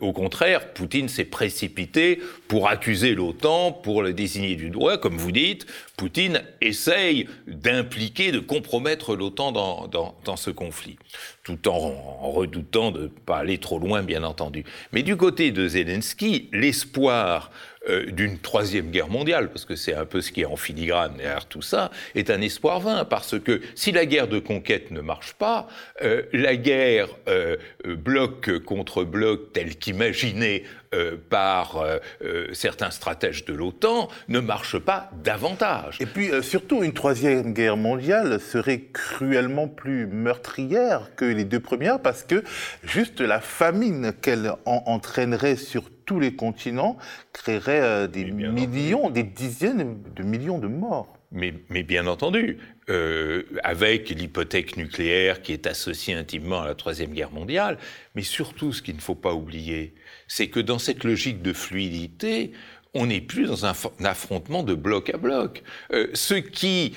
[0.00, 5.32] au contraire, Poutine s'est précipité pour accuser l'OTAN, pour le désigner du doigt, comme vous
[5.32, 5.66] dites.
[5.96, 10.96] Poutine essaye d'impliquer de compromettre l'OTAN dans, ce conflit,
[11.42, 14.64] tout en, redoutant de ne pas aller trop loin, bien entendu.
[14.92, 17.50] Mais du côté de Zelensky, l'espoir
[17.88, 21.16] euh, d'une troisième guerre mondiale, parce que c'est un peu ce qui est en filigrane
[21.18, 25.02] derrière tout ça, est un espoir vain, parce que si la guerre de conquête ne
[25.02, 25.68] marche pas,
[26.02, 30.64] euh, la guerre euh, bloc contre bloc telle qu'imaginée
[31.28, 31.84] par
[32.52, 35.96] certains stratèges de l'OTAN ne marche pas davantage.
[36.00, 41.98] Et puis surtout, une troisième guerre mondiale serait cruellement plus meurtrière que les deux premières,
[41.98, 42.44] parce que
[42.84, 46.96] juste la famine qu'elle entraînerait sur tous les continents
[47.32, 51.18] créerait euh, des millions, des dizaines de millions de morts.
[51.32, 57.32] Mais, bien entendu, euh, avec l'hypothèque nucléaire qui est associée intimement à la Troisième Guerre
[57.32, 57.76] mondiale,
[58.14, 59.94] mais surtout ce qu'il ne faut pas oublier,
[60.28, 62.52] c'est que dans cette logique de fluidité,
[62.94, 63.72] on n'est plus dans un,
[64.04, 65.64] affrontement de bloc à bloc.
[65.92, 66.94] Euh, ce qui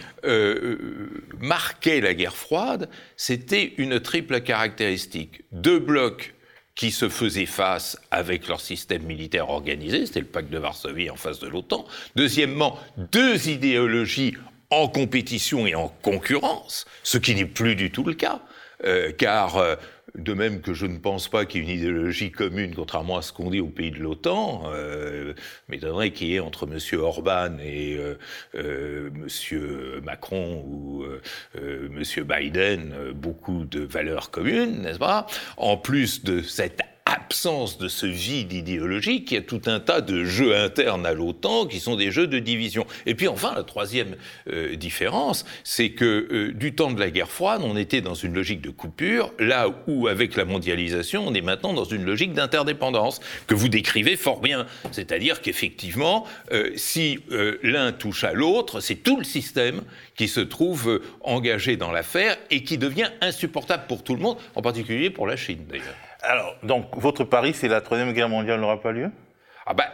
[1.40, 5.46] marquait la guerre froide, c'était une triple caractéristique.
[5.52, 6.36] Deux blocs
[6.78, 11.16] qui se faisaient face avec leur système militaire organisé, c'était le pacte de Varsovie en
[11.16, 11.86] face de l'OTAN.
[12.16, 12.78] Deuxièmement,
[13.12, 14.36] deux idéologies
[14.70, 18.42] en compétition et en concurrence, ce qui n'est plus du tout le cas,
[18.86, 19.76] euh, car euh,
[20.18, 23.22] de même que je ne pense pas qu'il y ait une idéologie commune, contrairement à
[23.22, 25.34] ce qu'on dit au pays de l'OTAN, euh,
[25.70, 27.00] m'étonnerait qu'il y ait entre M.
[27.00, 28.16] Orban et euh,
[28.56, 30.02] euh, M.
[30.04, 32.24] Macron ou euh, M.
[32.24, 35.28] Biden beaucoup de valeurs communes, n'est-ce pas?
[35.58, 40.02] En plus de cette absence de ce vide idéologique, il y a tout un tas
[40.02, 42.86] de jeux internes à l'OTAN qui sont des jeux de division.
[43.06, 44.16] Et puis enfin, la troisième
[44.50, 48.34] euh, différence, c'est que euh, du temps de la guerre froide, on était dans une
[48.34, 53.20] logique de coupure, là où avec la mondialisation, on est maintenant dans une logique d'interdépendance,
[53.48, 54.66] que vous décrivez fort bien.
[54.92, 57.20] C'est-à-dire qu'effectivement, euh, si
[57.64, 59.82] l'un touche à l'autre, c'est tout le système
[60.16, 64.62] qui se trouve engagé dans l'affaire et qui devient insupportable pour tout le monde, en
[64.62, 66.07] particulier pour la Chine d'ailleurs.
[66.28, 69.10] Alors, donc, votre pari, c'est la Troisième Guerre mondiale n'aura pas lieu?
[69.66, 69.86] Ah ben,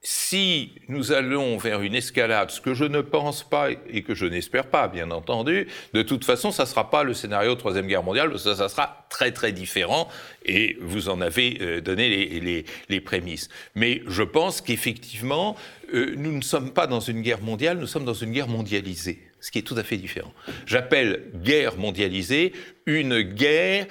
[0.00, 4.26] si nous allons vers une escalade, ce que je ne pense pas et que je
[4.26, 7.88] n'espère pas, bien entendu, de toute façon, ça ne sera pas le scénario de Troisième
[7.88, 10.08] Guerre mondiale, parce que ça, sera très très différent,
[10.44, 13.48] et vous en avez euh, donné les, les, prémices.
[13.74, 15.56] Mais je pense qu'effectivement,
[15.92, 19.18] euh, nous ne sommes pas dans une guerre mondiale, nous sommes dans une guerre mondialisée,
[19.40, 20.32] ce qui est tout à fait différent.
[20.66, 22.52] J'appelle guerre mondialisée
[22.86, 23.86] une guerre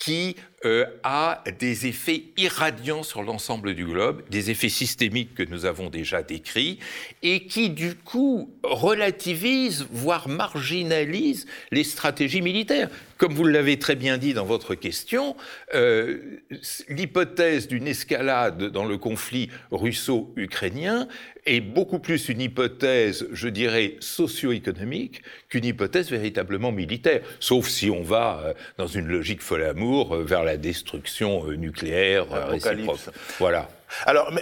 [0.00, 5.64] qui euh, a des effets irradiants sur l'ensemble du globe, des effets systémiques que nous
[5.64, 6.78] avons déjà décrits,
[7.22, 12.90] et qui du coup relativisent, voire marginalisent les stratégies militaires.
[13.20, 15.36] Comme vous l'avez très bien dit dans votre question,
[15.74, 16.40] euh,
[16.88, 21.06] l'hypothèse d'une escalade dans le conflit russo-ukrainien
[21.46, 28.02] est beaucoup plus une hypothèse, je dirais, socio-économique qu'une hypothèse véritablement militaire, sauf si on
[28.02, 33.00] va euh, dans une logique folle amour euh, vers la destruction euh, nucléaire réciproque.
[33.38, 33.68] Voilà.
[34.06, 34.32] Alors,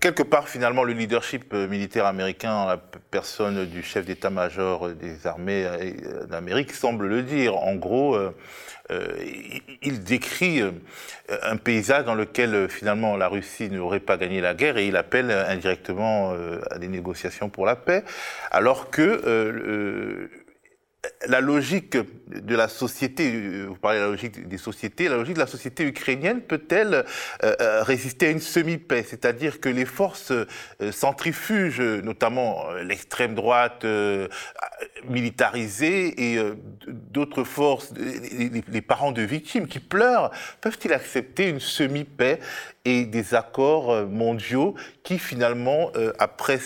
[0.00, 5.66] quelque part, finalement, le leadership militaire américain, la personne du chef d'état-major des armées
[6.28, 7.56] d'Amérique, semble le dire.
[7.56, 8.16] En gros,
[8.90, 9.16] euh,
[9.82, 10.70] il décrit euh,
[11.42, 14.96] un paysage dans lequel euh, finalement la Russie n'aurait pas gagné la guerre et il
[14.96, 16.34] appelle indirectement
[16.70, 18.04] à des négociations pour la paix,
[18.50, 20.28] alors que
[21.26, 21.96] la logique
[22.28, 25.46] de la société, euh, vous parlez de la logique des sociétés, la logique de la
[25.46, 27.04] société ukrainienne peut-elle
[27.42, 29.04] euh, résister à une semi-paix?
[29.08, 30.32] C'est-à-dire que les forces
[30.90, 33.86] centrifuges, notamment l'extrême droite
[35.04, 36.38] militarisée et
[36.86, 42.40] d'autres forces, les, parents de victimes qui pleurent, peuvent-ils accepter une semi-paix?
[42.84, 46.60] Et des accords mondiaux qui finalement, après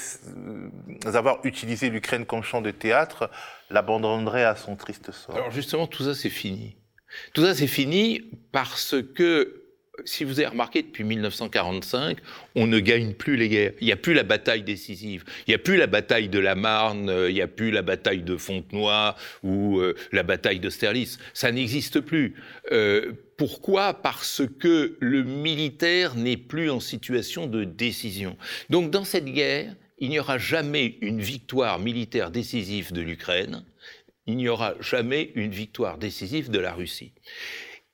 [1.04, 3.30] avoir utilisé l'Ukraine comme champ de théâtre,
[3.70, 5.36] l'abandonnerait à son triste sort.
[5.36, 6.76] Alors justement, tout ça c'est fini.
[7.34, 9.62] Tout ça c'est fini parce que,
[10.04, 12.18] si vous avez remarqué, depuis 1945,
[12.54, 13.72] on ne gagne plus les guerres.
[13.80, 15.24] Il n'y a plus la bataille décisive.
[15.46, 18.22] Il n'y a plus la bataille de la Marne, il n'y a plus la bataille
[18.22, 21.18] de Fontenoy ou euh, la bataille d'Austerlitz.
[21.34, 22.34] Ça n'existe plus.
[22.72, 23.94] Euh, pourquoi?
[23.94, 28.36] Parce que le militaire n'est plus en situation de décision.
[28.70, 33.64] Donc dans cette guerre, il n'y aura jamais une victoire militaire décisive de l'Ukraine,
[34.26, 37.12] il n'y aura jamais une victoire décisive de la Russie.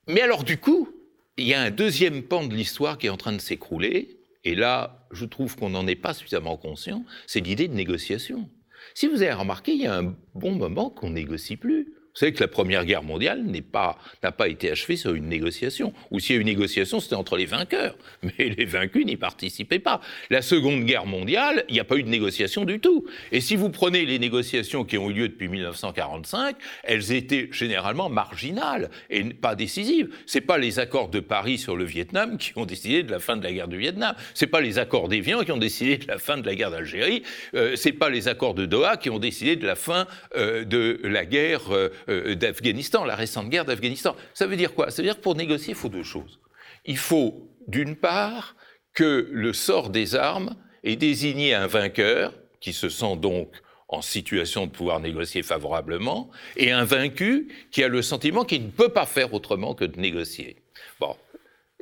[0.07, 0.89] Mais alors du coup,
[1.37, 4.55] il y a un deuxième pan de l'histoire qui est en train de s'écrouler, et
[4.55, 8.49] là, je trouve qu'on n'en est pas suffisamment conscient, c'est l'idée de négociation.
[8.93, 11.94] Si vous avez remarqué, il y a un bon moment qu'on négocie plus.
[12.15, 15.91] Vous savez que la Première Guerre mondiale n'a pas, été achevée sur une négociation.
[16.11, 17.97] Ou s'il y a eu une négociation, c'était entre les vainqueurs.
[18.23, 19.99] Mais les vaincus n'y participaient pas.
[20.29, 23.05] La Seconde Guerre mondiale, il n'y a pas eu de négociation du tout.
[23.33, 28.07] Et si vous prenez les négociations qui ont eu lieu depuis 1945, elles étaient généralement
[28.07, 30.07] marginales et pas décisives.
[30.25, 33.35] C'est pas les accords de Paris sur le Vietnam qui ont décidé de la fin
[33.35, 34.15] de la guerre du Vietnam.
[34.33, 37.23] C'est pas les accords d'Évian qui ont décidé de la fin de la guerre d'Algérie.
[37.55, 41.01] Euh, c'est pas les accords de Doha qui ont décidé de la fin euh, de
[41.03, 44.15] la guerre euh, d'Afghanistan, la récente guerre d'Afghanistan.
[44.33, 44.91] Ça veut dire quoi?
[44.91, 46.39] Ça veut dire que pour négocier, il faut deux choses.
[46.85, 48.55] Il faut, d'une part,
[48.93, 53.49] que le sort des armes ait désigné un vainqueur, qui se sent donc
[53.87, 58.71] en situation de pouvoir négocier favorablement, et un vaincu qui a le sentiment qu'il ne
[58.71, 60.57] peut pas faire autrement que de négocier.
[60.99, 61.15] Bon.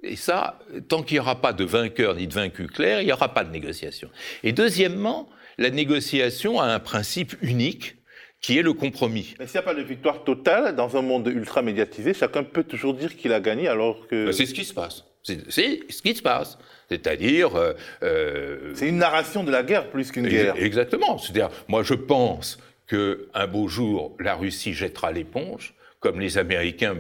[0.06, 0.60] Et ça,
[0.90, 3.46] tant qu'il n'y aura pas de vainqueur ni de vaincu clair, il n'y aura pas
[3.46, 4.10] de négociation.
[4.44, 7.96] Et deuxièmement, la négociation a un principe unique,
[8.44, 9.34] qui est le compromis.
[9.40, 12.66] Mais s'il n'y a pas de victoire totale dans un monde ultra médiatisé, chacun peut
[12.66, 14.26] toujours dire qu'il a gagné alors que...
[14.26, 15.06] Ben, c'est ce qui se passe.
[15.24, 16.58] C'est ce qui se passe.
[16.90, 17.56] C'est-à-dire...
[17.56, 20.56] Euh, euh, c'est une narration de la guerre plus qu'une guerre.
[20.58, 21.18] Exactement.
[21.18, 25.74] C'est-à-dire, moi je pense qu'un beau jour, la Russie jettera l'éponge,
[26.04, 26.96] comme les Américains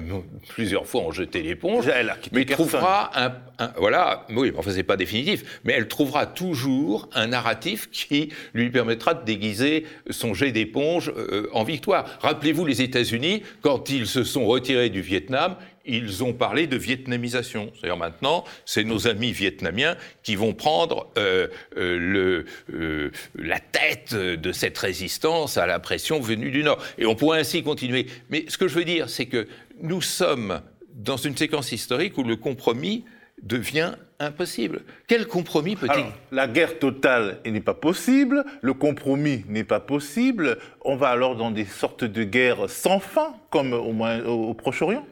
[0.48, 1.92] plusieurs fois ont jeté l'éponge,
[2.32, 3.34] mais trouvera un,
[3.78, 9.14] voilà, oui, enfin c'est pas définitif, mais elle trouvera toujours un narratif qui lui permettra
[9.14, 12.18] de déguiser son jet d'éponge euh, en victoire.
[12.22, 17.72] Rappelez-vous les États-Unis quand ils se sont retirés du Vietnam, ils ont parlé de vietnamisation.
[17.74, 24.52] C'est-à-dire maintenant, c'est nos amis vietnamiens qui vont prendre euh, euh, euh, la tête de
[24.52, 26.82] cette résistance à la pression venue du Nord.
[26.98, 28.08] Et on pourrait ainsi continuer.
[28.30, 29.48] Mais ce que je veux dire, c'est que
[29.82, 30.62] nous sommes
[30.94, 33.04] dans une séquence historique où le compromis
[33.42, 34.84] devient impossible.
[35.08, 40.60] Quel compromis peut-il La guerre totale n'est pas possible, le compromis n'est pas possible.
[40.86, 43.92] On va alors dans des sortes de guerres sans fin, comme au,
[44.30, 45.06] au Proche-Orient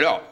[0.00, 0.22] alors,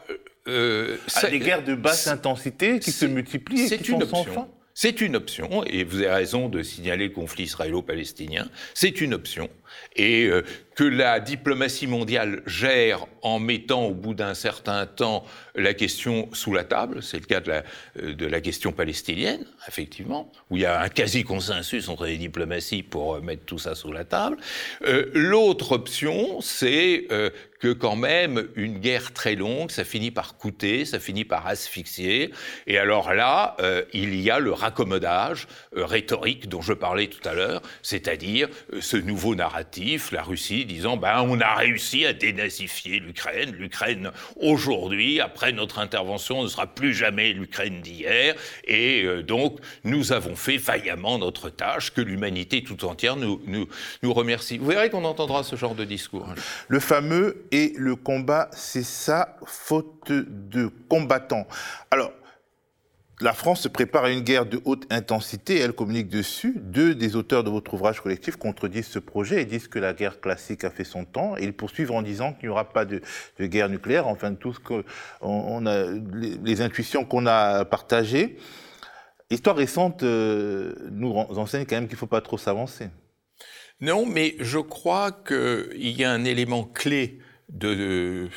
[0.47, 4.49] euh, euh des guerres de basse intensité qui se multiplient et qui une sont option.
[4.73, 8.47] C'est une option, et vous avez raison de signaler le conflit israélo-palestinien.
[8.73, 9.49] C'est une option,
[9.95, 10.43] et euh,
[10.75, 16.53] que la diplomatie mondiale gère en mettant au bout d'un certain temps la question sous
[16.53, 17.63] la table, c'est le cas de la,
[18.01, 23.45] euh, question palestinienne, effectivement, où il y a un quasi-consensus entre les diplomaties pour mettre
[23.45, 24.37] tout ça sous la table.
[25.13, 27.07] L'autre option, c'est
[27.59, 32.31] que quand même une guerre très longue, ça finit par coûter, ça finit par asphyxier.
[32.67, 37.27] Et alors là, euh, il y a le raccommodage euh, rhétorique dont je parlais tout
[37.27, 39.58] à l'heure, c'est-à-dire euh, ce nouveau narratif,
[40.11, 43.51] la Russie disant ben on a réussi à dénazifier l'Ukraine.
[43.51, 48.35] L'Ukraine aujourd'hui, après notre intervention, ne sera plus jamais l'Ukraine d'hier.
[48.65, 53.67] Et donc nous avons fait vaillamment notre tâche, que l'humanité tout entière nous, nous,
[54.03, 54.57] nous remercie.
[54.57, 56.27] Vous verrez qu'on entendra ce genre de discours.
[56.67, 61.47] Le fameux et le combat, c'est ça, faute de combattants.
[61.91, 62.11] Alors,
[63.21, 66.53] la France se prépare à une guerre de haute intensité, elle communique dessus.
[66.55, 70.21] Deux des auteurs de votre ouvrage collectif contredisent ce projet et disent que la guerre
[70.21, 71.35] classique a fait son temps.
[71.37, 73.01] Et ils poursuivent en disant qu'il n'y aura pas de,
[73.39, 74.07] guerre nucléaire.
[74.07, 74.85] Enfin, tout ce que
[75.21, 78.37] on, a, les, intuitions qu'on a partagées.
[79.29, 82.89] L'histoire récente euh, nous enseigne quand même qu'il ne faut pas trop s'avancer.
[83.81, 88.29] Non, mais je crois qu'il y a un élément clé de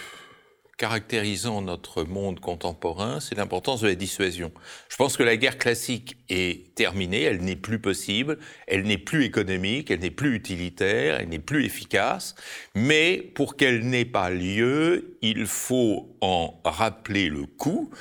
[0.83, 4.51] caractérisant notre monde contemporain, c'est l'importance de la dissuasion.
[4.89, 9.24] Je pense que la guerre classique est terminée, elle n'est plus possible, elle n'est plus
[9.24, 12.35] économique, elle n'est plus utilitaire, elle n'est plus efficace,
[12.74, 17.93] mais pour qu'elle n'ait pas lieu, il faut en rappeler le coût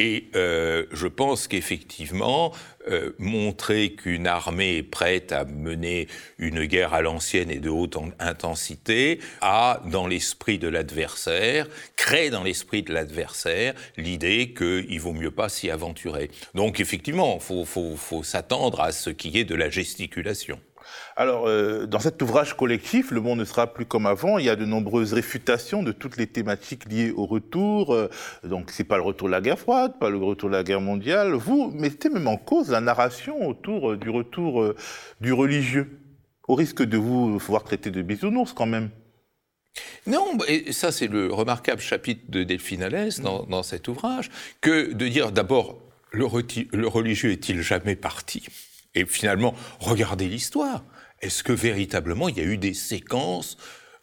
[0.00, 2.54] et euh, je pense qu'effectivement,
[2.88, 7.98] euh, montrer qu'une armée est prête à mener une guerre à l'ancienne et de haute
[8.18, 15.30] intensité a, dans l'esprit de l'adversaire, crée dans l'esprit de l'adversaire l'idée qu'il vaut mieux
[15.30, 16.30] pas s'y aventurer.
[16.54, 20.58] Donc effectivement, il faut s'attendre à ce qui est de la gesticulation.
[21.20, 24.48] Alors, euh, dans cet ouvrage collectif, Le monde ne sera plus comme avant, il y
[24.48, 27.92] a de nombreuses réfutations de toutes les thématiques liées au retour.
[27.92, 28.08] Euh,
[28.42, 30.80] donc, c'est pas le retour de la guerre froide, pas le retour de la guerre
[30.80, 31.34] mondiale.
[31.34, 34.72] Vous mettez même en cause la narration autour euh, du retour
[35.20, 35.98] du religieux,
[36.48, 38.88] au risque de vous voir traiter de bisounours quand même.
[40.06, 44.30] Non, et ça c'est le remarquable chapitre de Delphine Alès dans, cet ouvrage,
[44.62, 48.46] que de dire d'abord le religieux est-il jamais parti?
[48.94, 50.82] Et finalement, regardez l'histoire.
[51.20, 53.58] Est-ce que véritablement il y a eu des séquences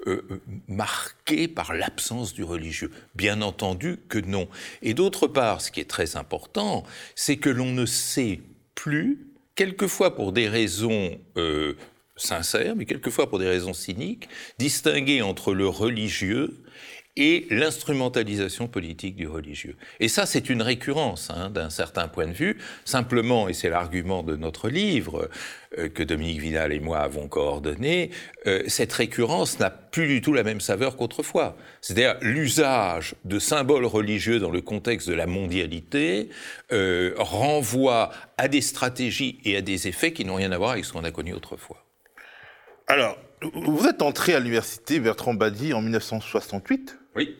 [0.05, 2.91] euh, euh, marquées par l'absence du religieux?
[3.15, 4.47] Bien entendu que non.
[4.81, 6.83] Et d'autre part, ce qui est très important,
[7.15, 8.41] c'est que l'on ne sait
[8.75, 11.73] plus, quelquefois pour des raisons euh,
[12.15, 16.63] sincères, mais quelquefois pour des raisons cyniques, distinguer entre le religieux
[17.17, 19.75] et l'instrumentalisation politique du religieux.
[19.99, 22.57] Et ça, c'est une récurrence hein, d'un certain point de vue.
[22.85, 25.29] Simplement, et c'est l'argument de notre livre
[25.77, 28.11] euh, que Dominique Vinal et moi avons coordonné,
[28.45, 31.57] euh, cette récurrence n'a plus du tout la même saveur qu'autrefois.
[31.81, 36.29] C'est-à-dire l'usage de symboles religieux dans le contexte de la mondialité
[36.71, 40.85] euh, renvoie à des stratégies et à des effets qui n'ont rien à voir avec
[40.85, 41.83] ce qu'on a connu autrefois.
[42.85, 47.35] Alors, vous êtes entré à l'université Bertrand Badi en 1968 oui.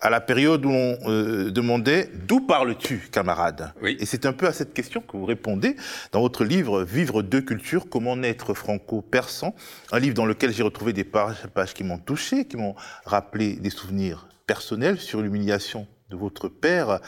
[0.00, 3.72] À la période où on euh, demandait d'où parles-tu, camarade?
[3.80, 3.96] Oui.
[4.00, 5.76] Et c'est un peu à cette question que vous répondez
[6.10, 9.54] dans votre livre Vivre deux cultures, comment naître franco-persan,
[9.92, 12.74] un livre dans lequel j'ai retrouvé des pages, pages qui m'ont touché, qui m'ont
[13.04, 17.00] rappelé des souvenirs personnels sur l'humiliation de votre père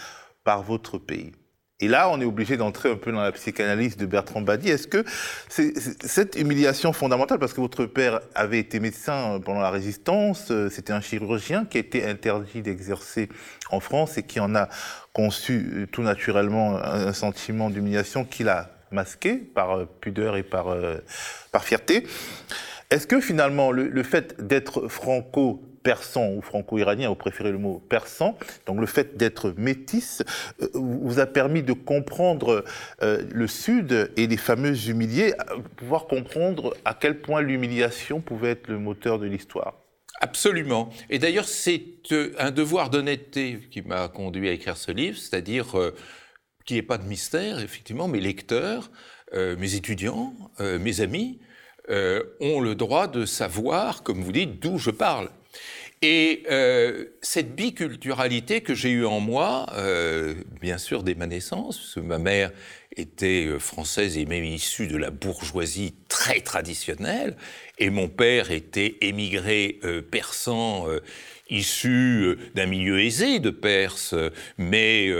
[0.45, 1.33] par votre pays.
[1.83, 4.71] Et là, on est obligé d'entrer un peu dans la psychanalyse de Bertrand Badi.
[4.71, 5.05] Est-ce que
[5.49, 10.93] cette humiliation fondamentale, parce que votre père avait été médecin pendant la résistance, euh, c'était
[10.93, 13.29] un chirurgien qui a été interdit d'exercer
[13.71, 14.69] en France et qui en a
[15.13, 20.77] conçu euh, tout naturellement un sentiment d'humiliation qu'il a masqué par euh, pudeur et par,
[21.51, 22.07] par fierté.
[22.91, 27.83] Est-ce que finalement le, le fait d'être franco persan ou franco-iranien, vous préférez le mot
[27.89, 30.23] persan, donc le fait d'être métis,
[30.63, 32.65] euh, vous a permis de comprendre
[33.03, 35.35] euh, le Sud et les fameux humiliés,
[35.77, 39.75] pouvoir comprendre à quel point l'humiliation pouvait être le moteur de l'histoire.
[40.21, 40.91] Absolument.
[41.11, 45.75] Et d'ailleurs, c'est euh, un devoir d'honnêteté qui m'a conduit à écrire ce livre, c'est-à-dire
[46.65, 48.91] qu'il n'y ait pas de mystère, effectivement, mes lecteurs,
[49.35, 51.41] mes étudiants, mes amis,
[51.89, 55.31] ont le droit de savoir, comme vous dites, d'où je parle.
[56.05, 61.79] Et euh, cette biculturalité que j'ai eue en moi, euh, bien sûr dès ma naissance,
[61.79, 62.51] parce que ma mère
[62.97, 67.37] était euh, française et même issue de la bourgeoisie très traditionnelle,
[67.79, 69.79] et mon père était émigré
[70.11, 70.87] persan
[71.51, 74.15] issu d'un milieu aisé de Perse,
[74.57, 75.11] mais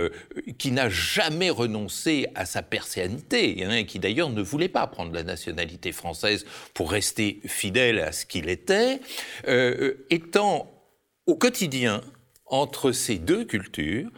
[0.57, 3.59] qui n'a jamais renoncé à sa perséanité.
[3.59, 8.25] Il qui d'ailleurs ne voulait pas prendre la nationalité française pour rester fidèle à ce
[8.25, 9.01] qu'il était.
[10.09, 10.72] étant
[11.25, 12.01] au quotidien,
[12.45, 14.09] entre ces deux cultures,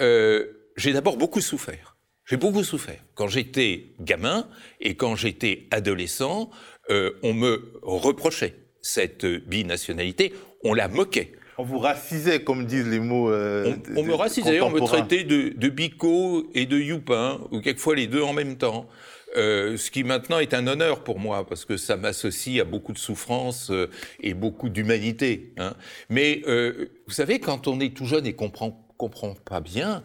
[0.00, 0.46] euh,
[0.76, 1.96] j'ai d'abord beaucoup souffert.
[2.24, 3.00] J'ai beaucoup souffert.
[3.14, 4.48] Quand j'étais gamin
[4.80, 6.50] et quand j'étais adolescent,
[6.90, 10.32] euh, on me reprochait cette binationalité,
[10.64, 11.32] on la moquait.
[11.58, 13.30] On vous racisait, comme disent les mots.
[13.30, 17.94] Euh, on, me racisait, on me traitait de, de bico et de youpin, ou quelquefois
[17.94, 18.88] les deux en même temps.
[19.36, 22.92] Euh, ce qui maintenant est un honneur pour moi, parce que ça m'associe à beaucoup
[22.92, 23.88] de souffrance euh,
[24.20, 25.54] et beaucoup d'humanité.
[25.58, 25.74] Hein.
[26.10, 30.02] Mais euh, vous savez, quand on est tout jeune et qu'on comprend, comprend pas bien,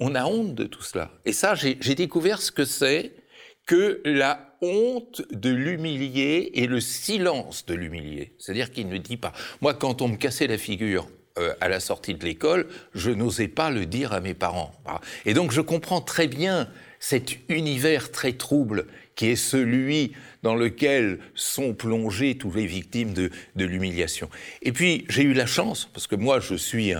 [0.00, 1.12] on a honte de tout cela.
[1.24, 3.12] Et ça, j'ai découvert ce que c'est
[3.66, 8.34] que la honte de l'humilier et le silence de l'humilier.
[8.38, 9.32] C'est-à-dire qu'il ne dit pas.
[9.60, 11.08] Moi, quand on me cassait la figure
[11.60, 14.72] à la sortie de l'école, je n'osais pas le dire à mes parents.
[15.24, 16.68] Et donc je comprends très bien
[17.04, 23.30] cet univers très trouble qui est celui dans lequel sont plongées toutes les victimes de,
[23.56, 24.30] l'humiliation.
[24.62, 26.94] Et puis, j'ai eu la chance, parce que moi, je suis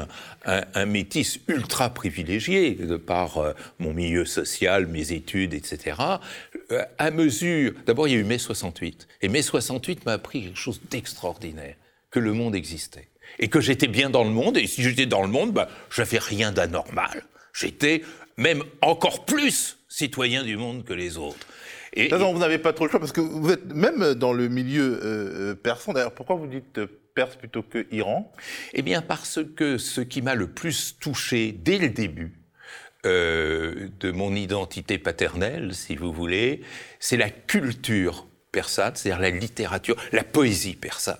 [0.44, 5.96] un, métis ultra privilégié de par euh, mon milieu social, mes études, etc.
[6.70, 9.08] Euh, à mesure, d'abord, il y a eu mai 68.
[9.22, 11.76] Et mai 68 m'a appris quelque chose d'extraordinaire
[12.10, 13.08] que le monde existait.
[13.38, 16.02] Et que j'étais bien dans le monde, et si j'étais dans le monde, bah, je
[16.02, 17.24] n'avais rien d'anormal.
[17.54, 18.02] J'étais
[18.36, 21.46] même encore plus citoyen du monde que les autres.
[21.92, 24.98] Et, vous n'avez pas trop le choix, parce que vous êtes même dans le milieu
[25.02, 25.92] euh, euh, persan.
[25.92, 28.32] D'ailleurs, pourquoi vous dites euh, Perse plutôt que Iran?
[28.72, 32.40] Eh bien, parce que ce qui m'a le plus touché dès le début,
[33.04, 36.62] de mon identité paternelle, si vous voulez,
[37.00, 41.18] c'est la culture persane, c'est-à-dire la littérature, la poésie persane,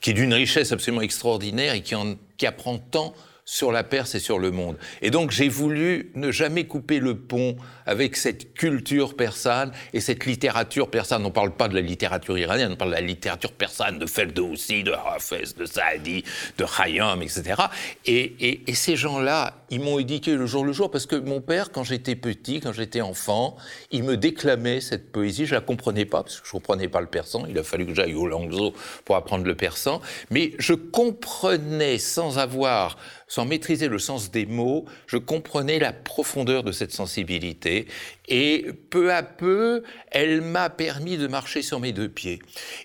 [0.00, 3.14] qui est d'une richesse absolument extraordinaire et qui, en, qui apprend tant
[3.52, 4.78] sur la Perse et sur le monde.
[5.02, 10.24] Et donc j'ai voulu ne jamais couper le pont avec cette culture persane et cette
[10.24, 11.20] littérature persane.
[11.22, 14.06] On ne parle pas de la littérature iranienne, on parle de la littérature persane de
[14.06, 16.24] Ferdowsi, de Hafez, de Saadi,
[16.56, 17.60] de Khayyam, etc.
[18.06, 21.84] Et, ces gens-là, ils m'ont éduqué le jour le jour parce que mon père, quand
[21.84, 23.56] j'étais petit, quand j'étais enfant,
[23.90, 25.44] il me déclamait cette poésie.
[25.44, 27.44] Je la comprenais pas parce que je comprenais pas le persan.
[27.50, 28.72] Il a fallu que j'aille au Langzo
[29.04, 30.00] pour apprendre le persan.
[30.30, 32.96] Mais je comprenais sans avoir
[33.32, 37.86] sans maîtriser le sens des mots, je comprenais la profondeur de cette sensibilité
[38.28, 42.40] et peu à peu, elle m'a permis de marcher sur mes deux pieds.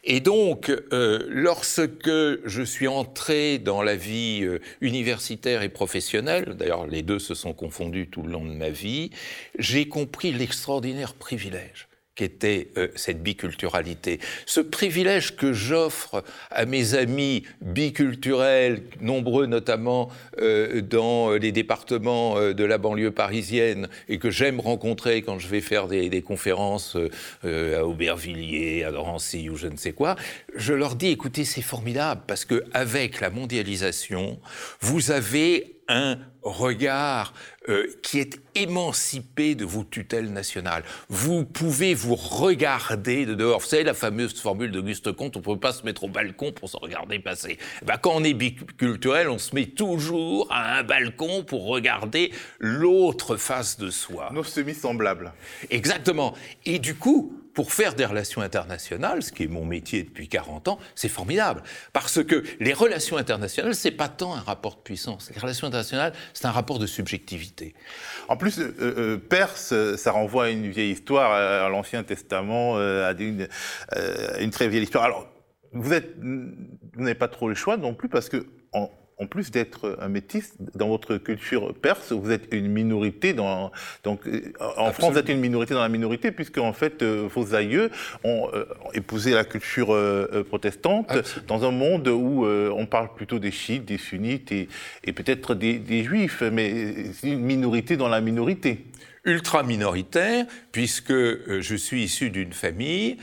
[0.06, 2.10] Et donc, euh, lorsque
[2.46, 7.52] je suis entré dans la vie euh, universitaire et professionnelle, d'ailleurs les deux se sont
[7.52, 9.10] confondus tout le long de ma vie,
[9.60, 11.87] j'ai compris l'extraordinaire privilège
[12.18, 14.20] qu'était euh, cette biculturalité.
[14.46, 20.10] Ce privilège que j'offre à mes amis biculturels, nombreux notamment
[20.42, 25.48] euh, dans les départements euh, de la banlieue parisienne, et que j'aime rencontrer quand je
[25.48, 26.98] vais faire des, des conférences
[27.44, 30.16] à Aubervilliers, à Drancy ou je ne sais quoi,
[30.58, 34.40] je leur dis écoutez, c'est formidable parce que avec la mondialisation,
[34.82, 37.34] vous avez un regard
[37.70, 40.84] euh, qui est émancipé de vos tutelles nationales.
[41.10, 43.60] Vous pouvez vous regarder de dehors.
[43.60, 46.52] Vous savez la fameuse formule d'Auguste Comte, on ne peut pas se mettre au balcon
[46.52, 47.58] pour se regarder passer.
[47.82, 52.32] Eh ben, quand on est biculturel, on se met toujours à un balcon pour regarder
[52.60, 54.30] l'autre face de soi.
[54.34, 55.34] Nos semi-semblables.
[55.70, 56.34] Exactement.
[56.66, 60.68] Et du coup, pour faire des relations internationales, ce qui est mon métier depuis 40
[60.68, 61.64] ans, c'est formidable.
[61.92, 65.32] Parce que les relations internationales, c'est pas tant un rapport de puissance.
[65.34, 67.74] Les relations internationales, c'est un rapport de subjectivité.
[68.28, 73.10] En plus, euh, euh, Perse, ça renvoie à une vieille histoire, à l'Ancien Testament, euh,
[73.10, 75.06] à une, très vieille histoire.
[75.06, 75.28] Alors,
[75.74, 75.92] vous
[76.96, 78.46] n'avez pas trop le choix non plus parce que
[79.18, 83.72] en, plus d'être un métis, dans votre culture perse, vous êtes une minorité dans.
[84.04, 87.28] Donc, euh, en France, vous êtes une minorité dans la minorité, puisque en fait, euh,
[87.34, 87.90] vos aïeux
[88.24, 89.96] ont euh, épousé la culture
[90.50, 91.14] protestante
[91.48, 94.68] dans un monde où on parle plutôt des chiites, des sunnites et,
[95.04, 98.86] et peut-être des, des, juifs, mais c'est une minorité dans la minorité.
[99.26, 103.18] Ultra minoritaire, puisque je suis issu d'une famille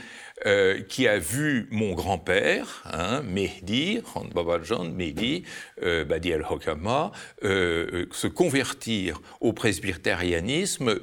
[0.45, 4.01] euh, qui a vu mon grand-père, hein, Mehdi,
[4.33, 5.43] Babajan Mehdi,
[5.81, 7.13] euh, Badi el-Hokama,
[7.43, 10.99] euh, se convertir au presbytérianisme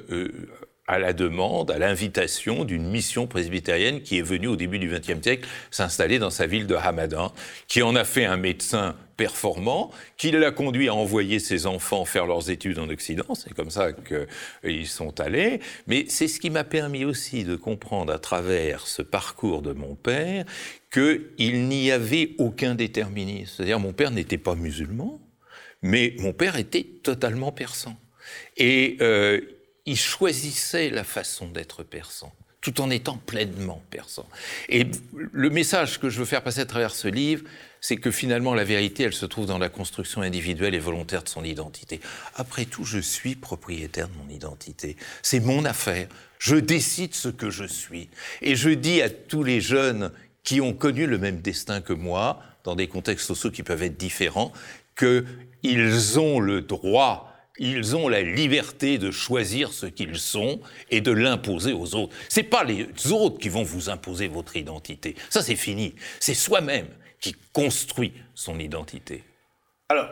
[0.87, 5.21] à la demande, à l'invitation d'une mission presbytérienne qui est venue au début du XXe
[5.23, 7.33] siècle s'installer dans sa ville de Hamadan,
[7.67, 12.25] qui en a fait un médecin performant, qui l'a conduit à envoyer ses enfants faire
[12.25, 16.63] leurs études en Occident, c'est comme ça qu'ils sont allés, mais c'est ce qui m'a
[16.63, 20.45] permis aussi de comprendre à travers ce parcours de mon père
[20.91, 23.53] qu'il n'y avait aucun déterminisme.
[23.57, 25.19] C'est-à-dire mon père n'était pas musulman,
[25.81, 27.95] mais mon père était totalement persan.
[28.57, 29.41] Et euh,
[29.85, 32.31] il choisissait la façon d'être persan,
[32.63, 34.25] tout en étant pleinement persan.
[34.69, 34.87] Et
[35.33, 37.43] le message que je veux faire passer à travers ce livre,
[37.81, 41.29] c'est que finalement la vérité, elle se trouve dans la construction individuelle et volontaire de
[41.29, 41.99] son identité.
[42.35, 44.95] Après tout, je suis propriétaire de mon identité.
[45.21, 46.07] C'est mon affaire.
[46.39, 48.09] Je décide ce que je suis.
[48.41, 50.11] Et je dis à tous les jeunes
[50.45, 53.97] qui ont connu le même destin que moi, dans des contextes sociaux qui peuvent être
[53.97, 54.53] différents,
[54.95, 61.11] qu'ils ont le droit ils ont la liberté de choisir ce qu'ils sont et de
[61.11, 62.15] l'imposer aux autres.
[62.29, 65.15] Ce n'est pas les autres qui vont vous imposer votre identité.
[65.29, 65.93] Ça, c'est fini.
[66.19, 66.87] C'est soi-même
[67.19, 69.23] qui construit son identité.
[69.89, 70.09] Alors,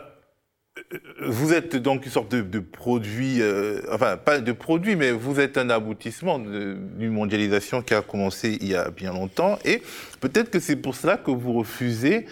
[0.78, 5.40] euh, vous êtes donc une sorte de, produit, euh, enfin pas de produit, mais vous
[5.40, 9.58] êtes un aboutissement d'une mondialisation qui a commencé il y a bien longtemps.
[9.64, 9.82] Et
[10.20, 12.26] peut-être que c'est pour cela que vous refusez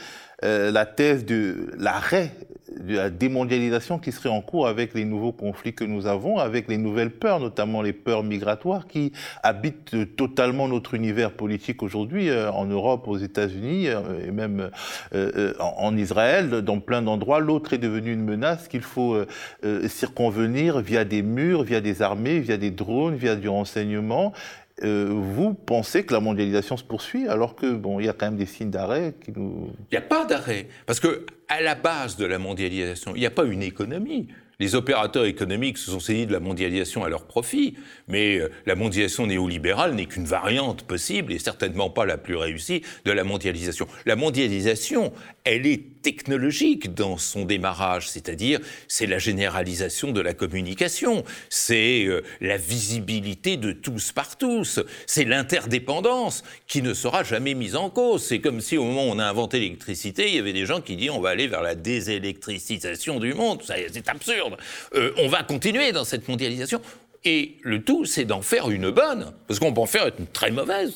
[0.44, 2.32] euh, la thèse de l'arrêt
[2.78, 6.68] de la démondialisation qui serait en cours avec les nouveaux conflits que nous avons, avec
[6.68, 9.12] les nouvelles peurs, notamment les peurs migratoires qui
[9.42, 14.70] habitent totalement notre univers politique aujourd'hui, euh, en Europe, aux États-Unis euh, et même
[15.58, 17.40] en Israël, dans plein d'endroits.
[17.40, 19.16] L'autre est devenu une menace qu'il faut
[19.86, 24.32] circonvenir via des murs, via des armées, via des drones, via du renseignement
[24.82, 28.36] vous pensez que la mondialisation se poursuit alors que bon, il y a quand même
[28.36, 29.70] des signes d'arrêt qui nous.
[29.90, 33.26] Il n'y a pas d'arrêt parce que à la base de la mondialisation, il n'y
[33.26, 34.28] a pas une économie.
[34.60, 37.76] Les opérateurs économiques se sont saisis de la mondialisation à leur profit,
[38.08, 42.82] mais euh, la mondialisation néolibérale n'est qu'une variante possible et certainement pas la plus réussie
[43.06, 43.88] de la mondialisation.
[44.04, 45.14] La mondialisation,
[45.44, 52.22] elle est technologique dans son démarrage, c'est-à-dire c'est la généralisation de la communication, c'est euh,
[52.40, 58.24] la visibilité de tous par tous, c'est l'interdépendance qui ne sera jamais mise en cause.
[58.24, 60.80] C'est comme si au moment où on a inventé l'électricité, il y avait des gens
[60.80, 63.62] qui disaient on va aller vers la désélectricisation du monde.
[63.64, 64.56] C'est absurde.
[64.94, 66.80] Euh, on va continuer dans cette mondialisation.
[67.24, 70.50] Et le tout, c'est d'en faire une bonne, parce qu'on peut en faire une très
[70.50, 70.94] mauvaise.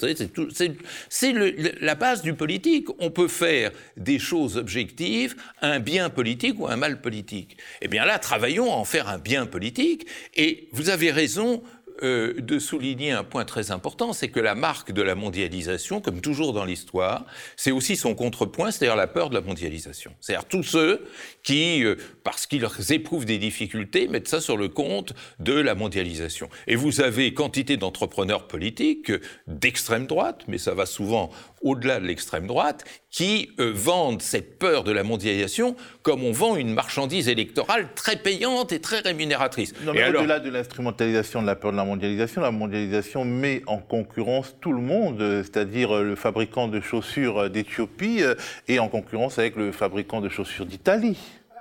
[1.10, 1.34] C'est
[1.80, 2.88] la base du politique.
[2.98, 7.58] On peut faire des choses objectives, un bien politique ou un mal politique.
[7.82, 10.06] Eh bien là, travaillons à en faire un bien politique.
[10.34, 11.62] Et vous avez raison
[12.02, 16.20] euh, de souligner un point très important, c'est que la marque de la mondialisation, comme
[16.20, 17.24] toujours dans l'histoire,
[17.56, 20.12] c'est aussi son contrepoint, c'est-à-dire la peur de la mondialisation.
[20.20, 21.06] C'est-à-dire tous ceux
[21.44, 26.48] qui, euh, parce qu'ils éprouvent des difficultés, mettent ça sur le compte de la mondialisation.
[26.66, 29.12] Et vous avez quantité d'entrepreneurs politiques
[29.46, 31.30] d'extrême droite, mais ça va souvent
[31.64, 36.56] au-delà de l'extrême droite, qui euh, vendent cette peur de la mondialisation comme on vend
[36.56, 39.72] une marchandise électorale très payante et très rémunératrice.
[39.82, 43.78] Non, mais au-delà de l'instrumentalisation de la peur de la mondialisation, la mondialisation met en
[43.78, 48.22] concurrence tout le monde, c'est-à-dire euh, le fabricant de chaussures euh, d'Éthiopie
[48.68, 51.16] et en concurrence avec le fabricant de chaussures d'Italie.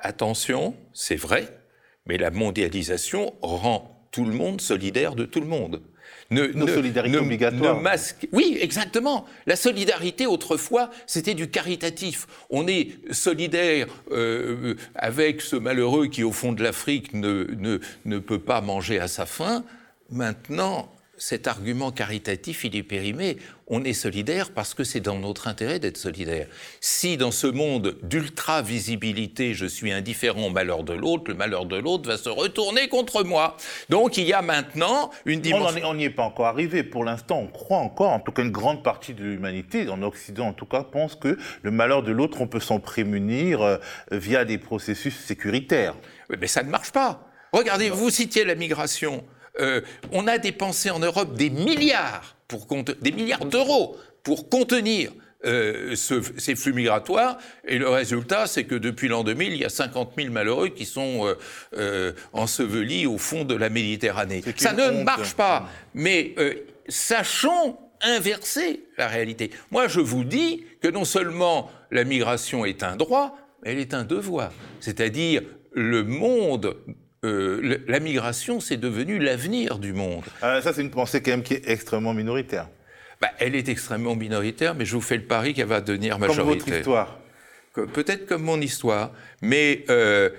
[0.06, 1.48] Attention, c'est vrai,
[2.06, 5.82] mais la mondialisation rend tout le monde solidaire de tout le monde
[6.32, 7.80] ne, Nos solidarités obligatoires.
[7.82, 8.28] masque...
[8.32, 9.26] Oui, exactement.
[9.46, 12.28] La solidarité, autrefois, c'était du caritatif.
[12.50, 18.20] On est solidaire euh, avec ce malheureux qui, au fond de l'Afrique, ne, ne, ne
[18.20, 19.64] peut pas manger à sa faim.
[20.10, 20.92] Maintenant,
[21.24, 23.38] cet argument caritatif, il est périmé.
[23.68, 26.48] On est solidaire parce que c'est dans notre intérêt d'être solidaire.
[26.82, 31.78] Si dans ce monde d'ultra-visibilité, je suis indifférent au malheur de l'autre, le malheur de
[31.78, 33.56] l'autre va se retourner contre moi.
[33.88, 35.80] Donc il y a maintenant une dimension...
[35.86, 36.84] On n'y est pas encore arrivé.
[36.84, 40.48] Pour l'instant, on croit encore, en tout cas une grande partie de l'humanité, en Occident
[40.48, 43.78] en tout cas, pense que le malheur de l'autre, on peut s'en prémunir euh,
[44.12, 45.96] via des processus sécuritaires.
[46.38, 47.30] mais ça ne marche pas.
[47.54, 49.24] Regardez, vous citiez la migration.
[49.60, 49.82] Euh,
[50.12, 52.68] on a dépensé en Europe des milliards, pour
[53.02, 55.12] des milliards d'euros pour contenir
[55.46, 57.38] euh, ces flux migratoires.
[57.68, 60.86] Et le résultat, c'est que depuis l'an 2000, il y a 50 000 malheureux qui
[60.86, 61.36] sont
[61.78, 64.42] euh, ensevelis au fond de la Méditerranée.
[64.56, 65.68] Ça ne marche pas.
[65.94, 66.36] Mais
[66.88, 69.52] sachons inverser la réalité.
[69.72, 73.94] Moi, je vous dis que non seulement la migration est un droit, mais elle est
[73.94, 74.52] un devoir.
[74.80, 75.42] C'est-à-dire
[75.72, 76.76] le monde
[77.24, 80.26] euh, la migration, c'est devenu l'avenir du monde.
[80.42, 82.68] Ah, ça, c'est une pensée quand même qui est extrêmement minoritaire.
[83.22, 86.46] Bah, elle est extrêmement minoritaire, mais je vous fais le pari qu'elle va devenir majoritaire.
[86.46, 87.20] Comme votre histoire.
[87.74, 89.12] Peut-être comme mon histoire,
[89.42, 90.30] mais euh,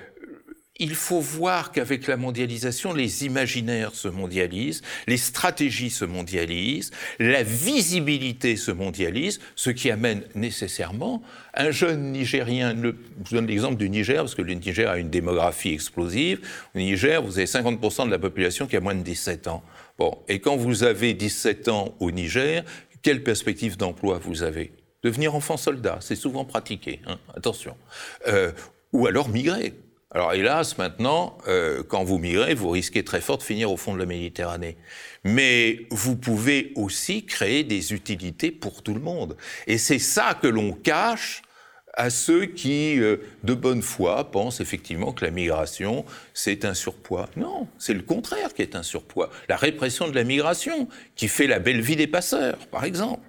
[0.80, 7.44] il faut voir qu'avec la mondialisation, les imaginaires se mondialisent, les stratégies se mondialisent, la
[7.44, 11.22] visibilité se mondialise, ce qui amène nécessairement
[11.54, 12.74] un jeune Nigérien.
[12.82, 16.40] je vous donne l'exemple du Niger, parce que le Niger a une démographie explosive.
[16.74, 19.62] Au Niger, vous avez 50% de la population qui a moins de 17 ans.
[19.96, 22.64] Bon, et quand vous avez 17 ans au Niger,
[23.02, 24.72] quelle perspective d'emploi vous avez?
[25.04, 27.76] Devenir enfant soldat, c'est souvent pratiqué, hein, attention.
[28.26, 28.50] Euh,
[28.92, 29.74] ou alors migrer.
[30.14, 33.94] Alors hélas, maintenant, euh, quand vous migrez, vous risquez très fort de finir au fond
[33.94, 34.76] de la Méditerranée.
[35.24, 39.36] Mais vous pouvez aussi créer des utilités pour tout le monde.
[39.66, 41.42] Et c'est ça que l'on cache
[41.96, 47.28] à ceux qui, euh, de bonne foi, pensent effectivement que la migration, c'est un surpoids.
[47.36, 49.30] Non, c'est le contraire qui est un surpoids.
[49.48, 53.22] La répression de la migration, qui fait la belle vie des passeurs, par exemple.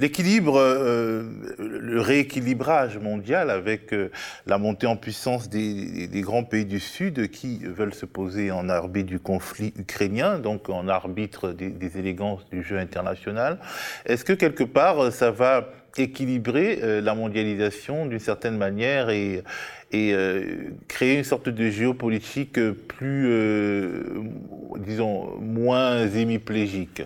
[0.00, 1.24] L'équilibre, euh,
[1.58, 4.10] le rééquilibrage mondial avec euh,
[4.46, 9.10] la montée en puissance des, grands pays du Sud qui veulent se poser en arbitre
[9.10, 13.58] du conflit ukrainien, donc en arbitre des, élégances du jeu international.
[14.06, 19.42] Est-ce que quelque part ça va équilibrer euh, la mondialisation d'une certaine manière et,
[19.92, 20.14] et
[20.88, 23.28] créer une sorte de géopolitique plus,
[24.78, 27.02] disons, moins hémiplégique?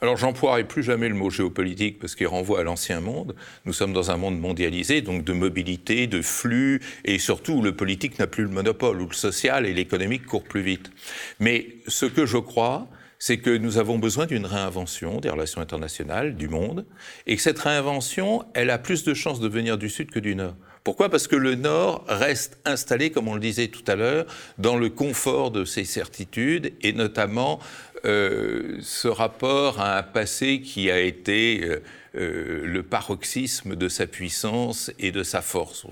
[0.00, 3.34] Alors j'emploierai plus jamais le mot géopolitique parce qu'il renvoie à l'ancien monde.
[3.64, 7.76] Nous sommes dans un monde mondialisé, donc de mobilité, de flux, et surtout où le
[7.76, 10.90] politique n'a plus le monopole, où le social et l'économique courent plus vite.
[11.38, 12.88] Mais ce que je crois,
[13.18, 16.84] c'est que nous avons besoin d'une réinvention des relations internationales, du monde,
[17.28, 20.34] et que cette réinvention, elle a plus de chances de venir du Sud que du
[20.34, 20.56] Nord.
[20.82, 21.08] Pourquoi?
[21.08, 24.26] Parce que le Nord reste installé, comme on le disait tout à l'heure,
[24.58, 27.60] dans le confort de ses certitudes et notamment
[28.04, 31.78] ce rapport à un passé qui a été
[32.14, 35.86] le paroxysme de sa puissance et de sa force.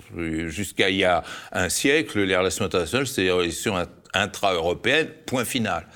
[0.47, 3.77] Jusqu'à il y a un siècle, les relations internationales, c'était des relations
[4.15, 5.87] intra-européenne, point final.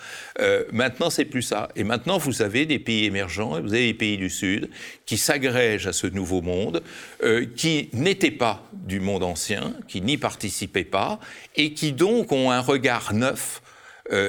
[0.40, 1.68] Euh, maintenant, c'est plus ça.
[1.76, 4.70] Et maintenant, vous avez des pays émergents, vous avez des pays du Sud
[5.06, 6.82] qui s'agrègent à ce nouveau monde,
[7.22, 11.18] euh, qui n'étaient pas du monde ancien, qui n'y participaient pas,
[11.56, 13.63] et qui donc ont un regard neuf euh,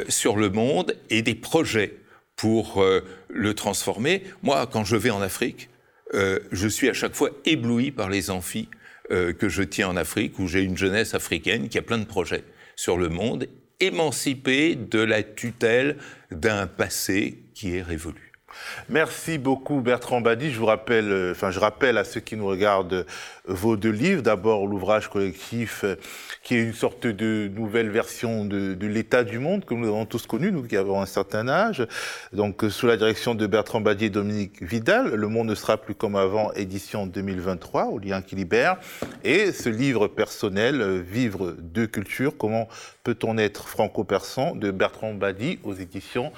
[0.07, 1.97] sur le monde et des projets
[2.35, 4.23] pour euh, le transformer.
[4.43, 5.69] Moi, quand je vais en Afrique,
[6.13, 8.69] euh, je suis à chaque fois ébloui par les amphis
[9.11, 12.05] euh, que je tiens en Afrique, où j'ai une jeunesse africaine qui a plein de
[12.05, 12.43] projets
[12.75, 13.47] sur le monde
[13.79, 15.97] émancipé de la tutelle
[16.31, 18.24] d'un passé qui est révolu.
[18.89, 20.51] Merci beaucoup Bertrand Badi.
[20.51, 23.03] Je vous rappelle, euh, enfin je rappelle à ceux qui nous regardent euh,
[23.45, 24.21] vos deux livres.
[24.21, 25.95] D'abord l'ouvrage collectif euh,
[26.43, 30.27] qui est une sorte de nouvelle version de, l'état du monde que nous avons tous
[30.27, 31.85] connu, nous qui avons un certain âge.
[32.33, 35.95] Donc sous la direction de Bertrand Badi et Dominique Vidal, Le monde ne sera plus
[35.95, 38.77] comme avant, édition 2023, au lien qui libère.
[39.23, 42.67] Et ce livre personnel, Vivre deux cultures, comment
[43.03, 46.31] peut-on être franco-persan, de Bertrand Badi aux éditions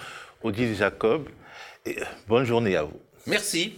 [0.43, 1.28] Odile Jacob
[2.28, 3.00] bonne journée à vous.
[3.26, 3.76] Merci.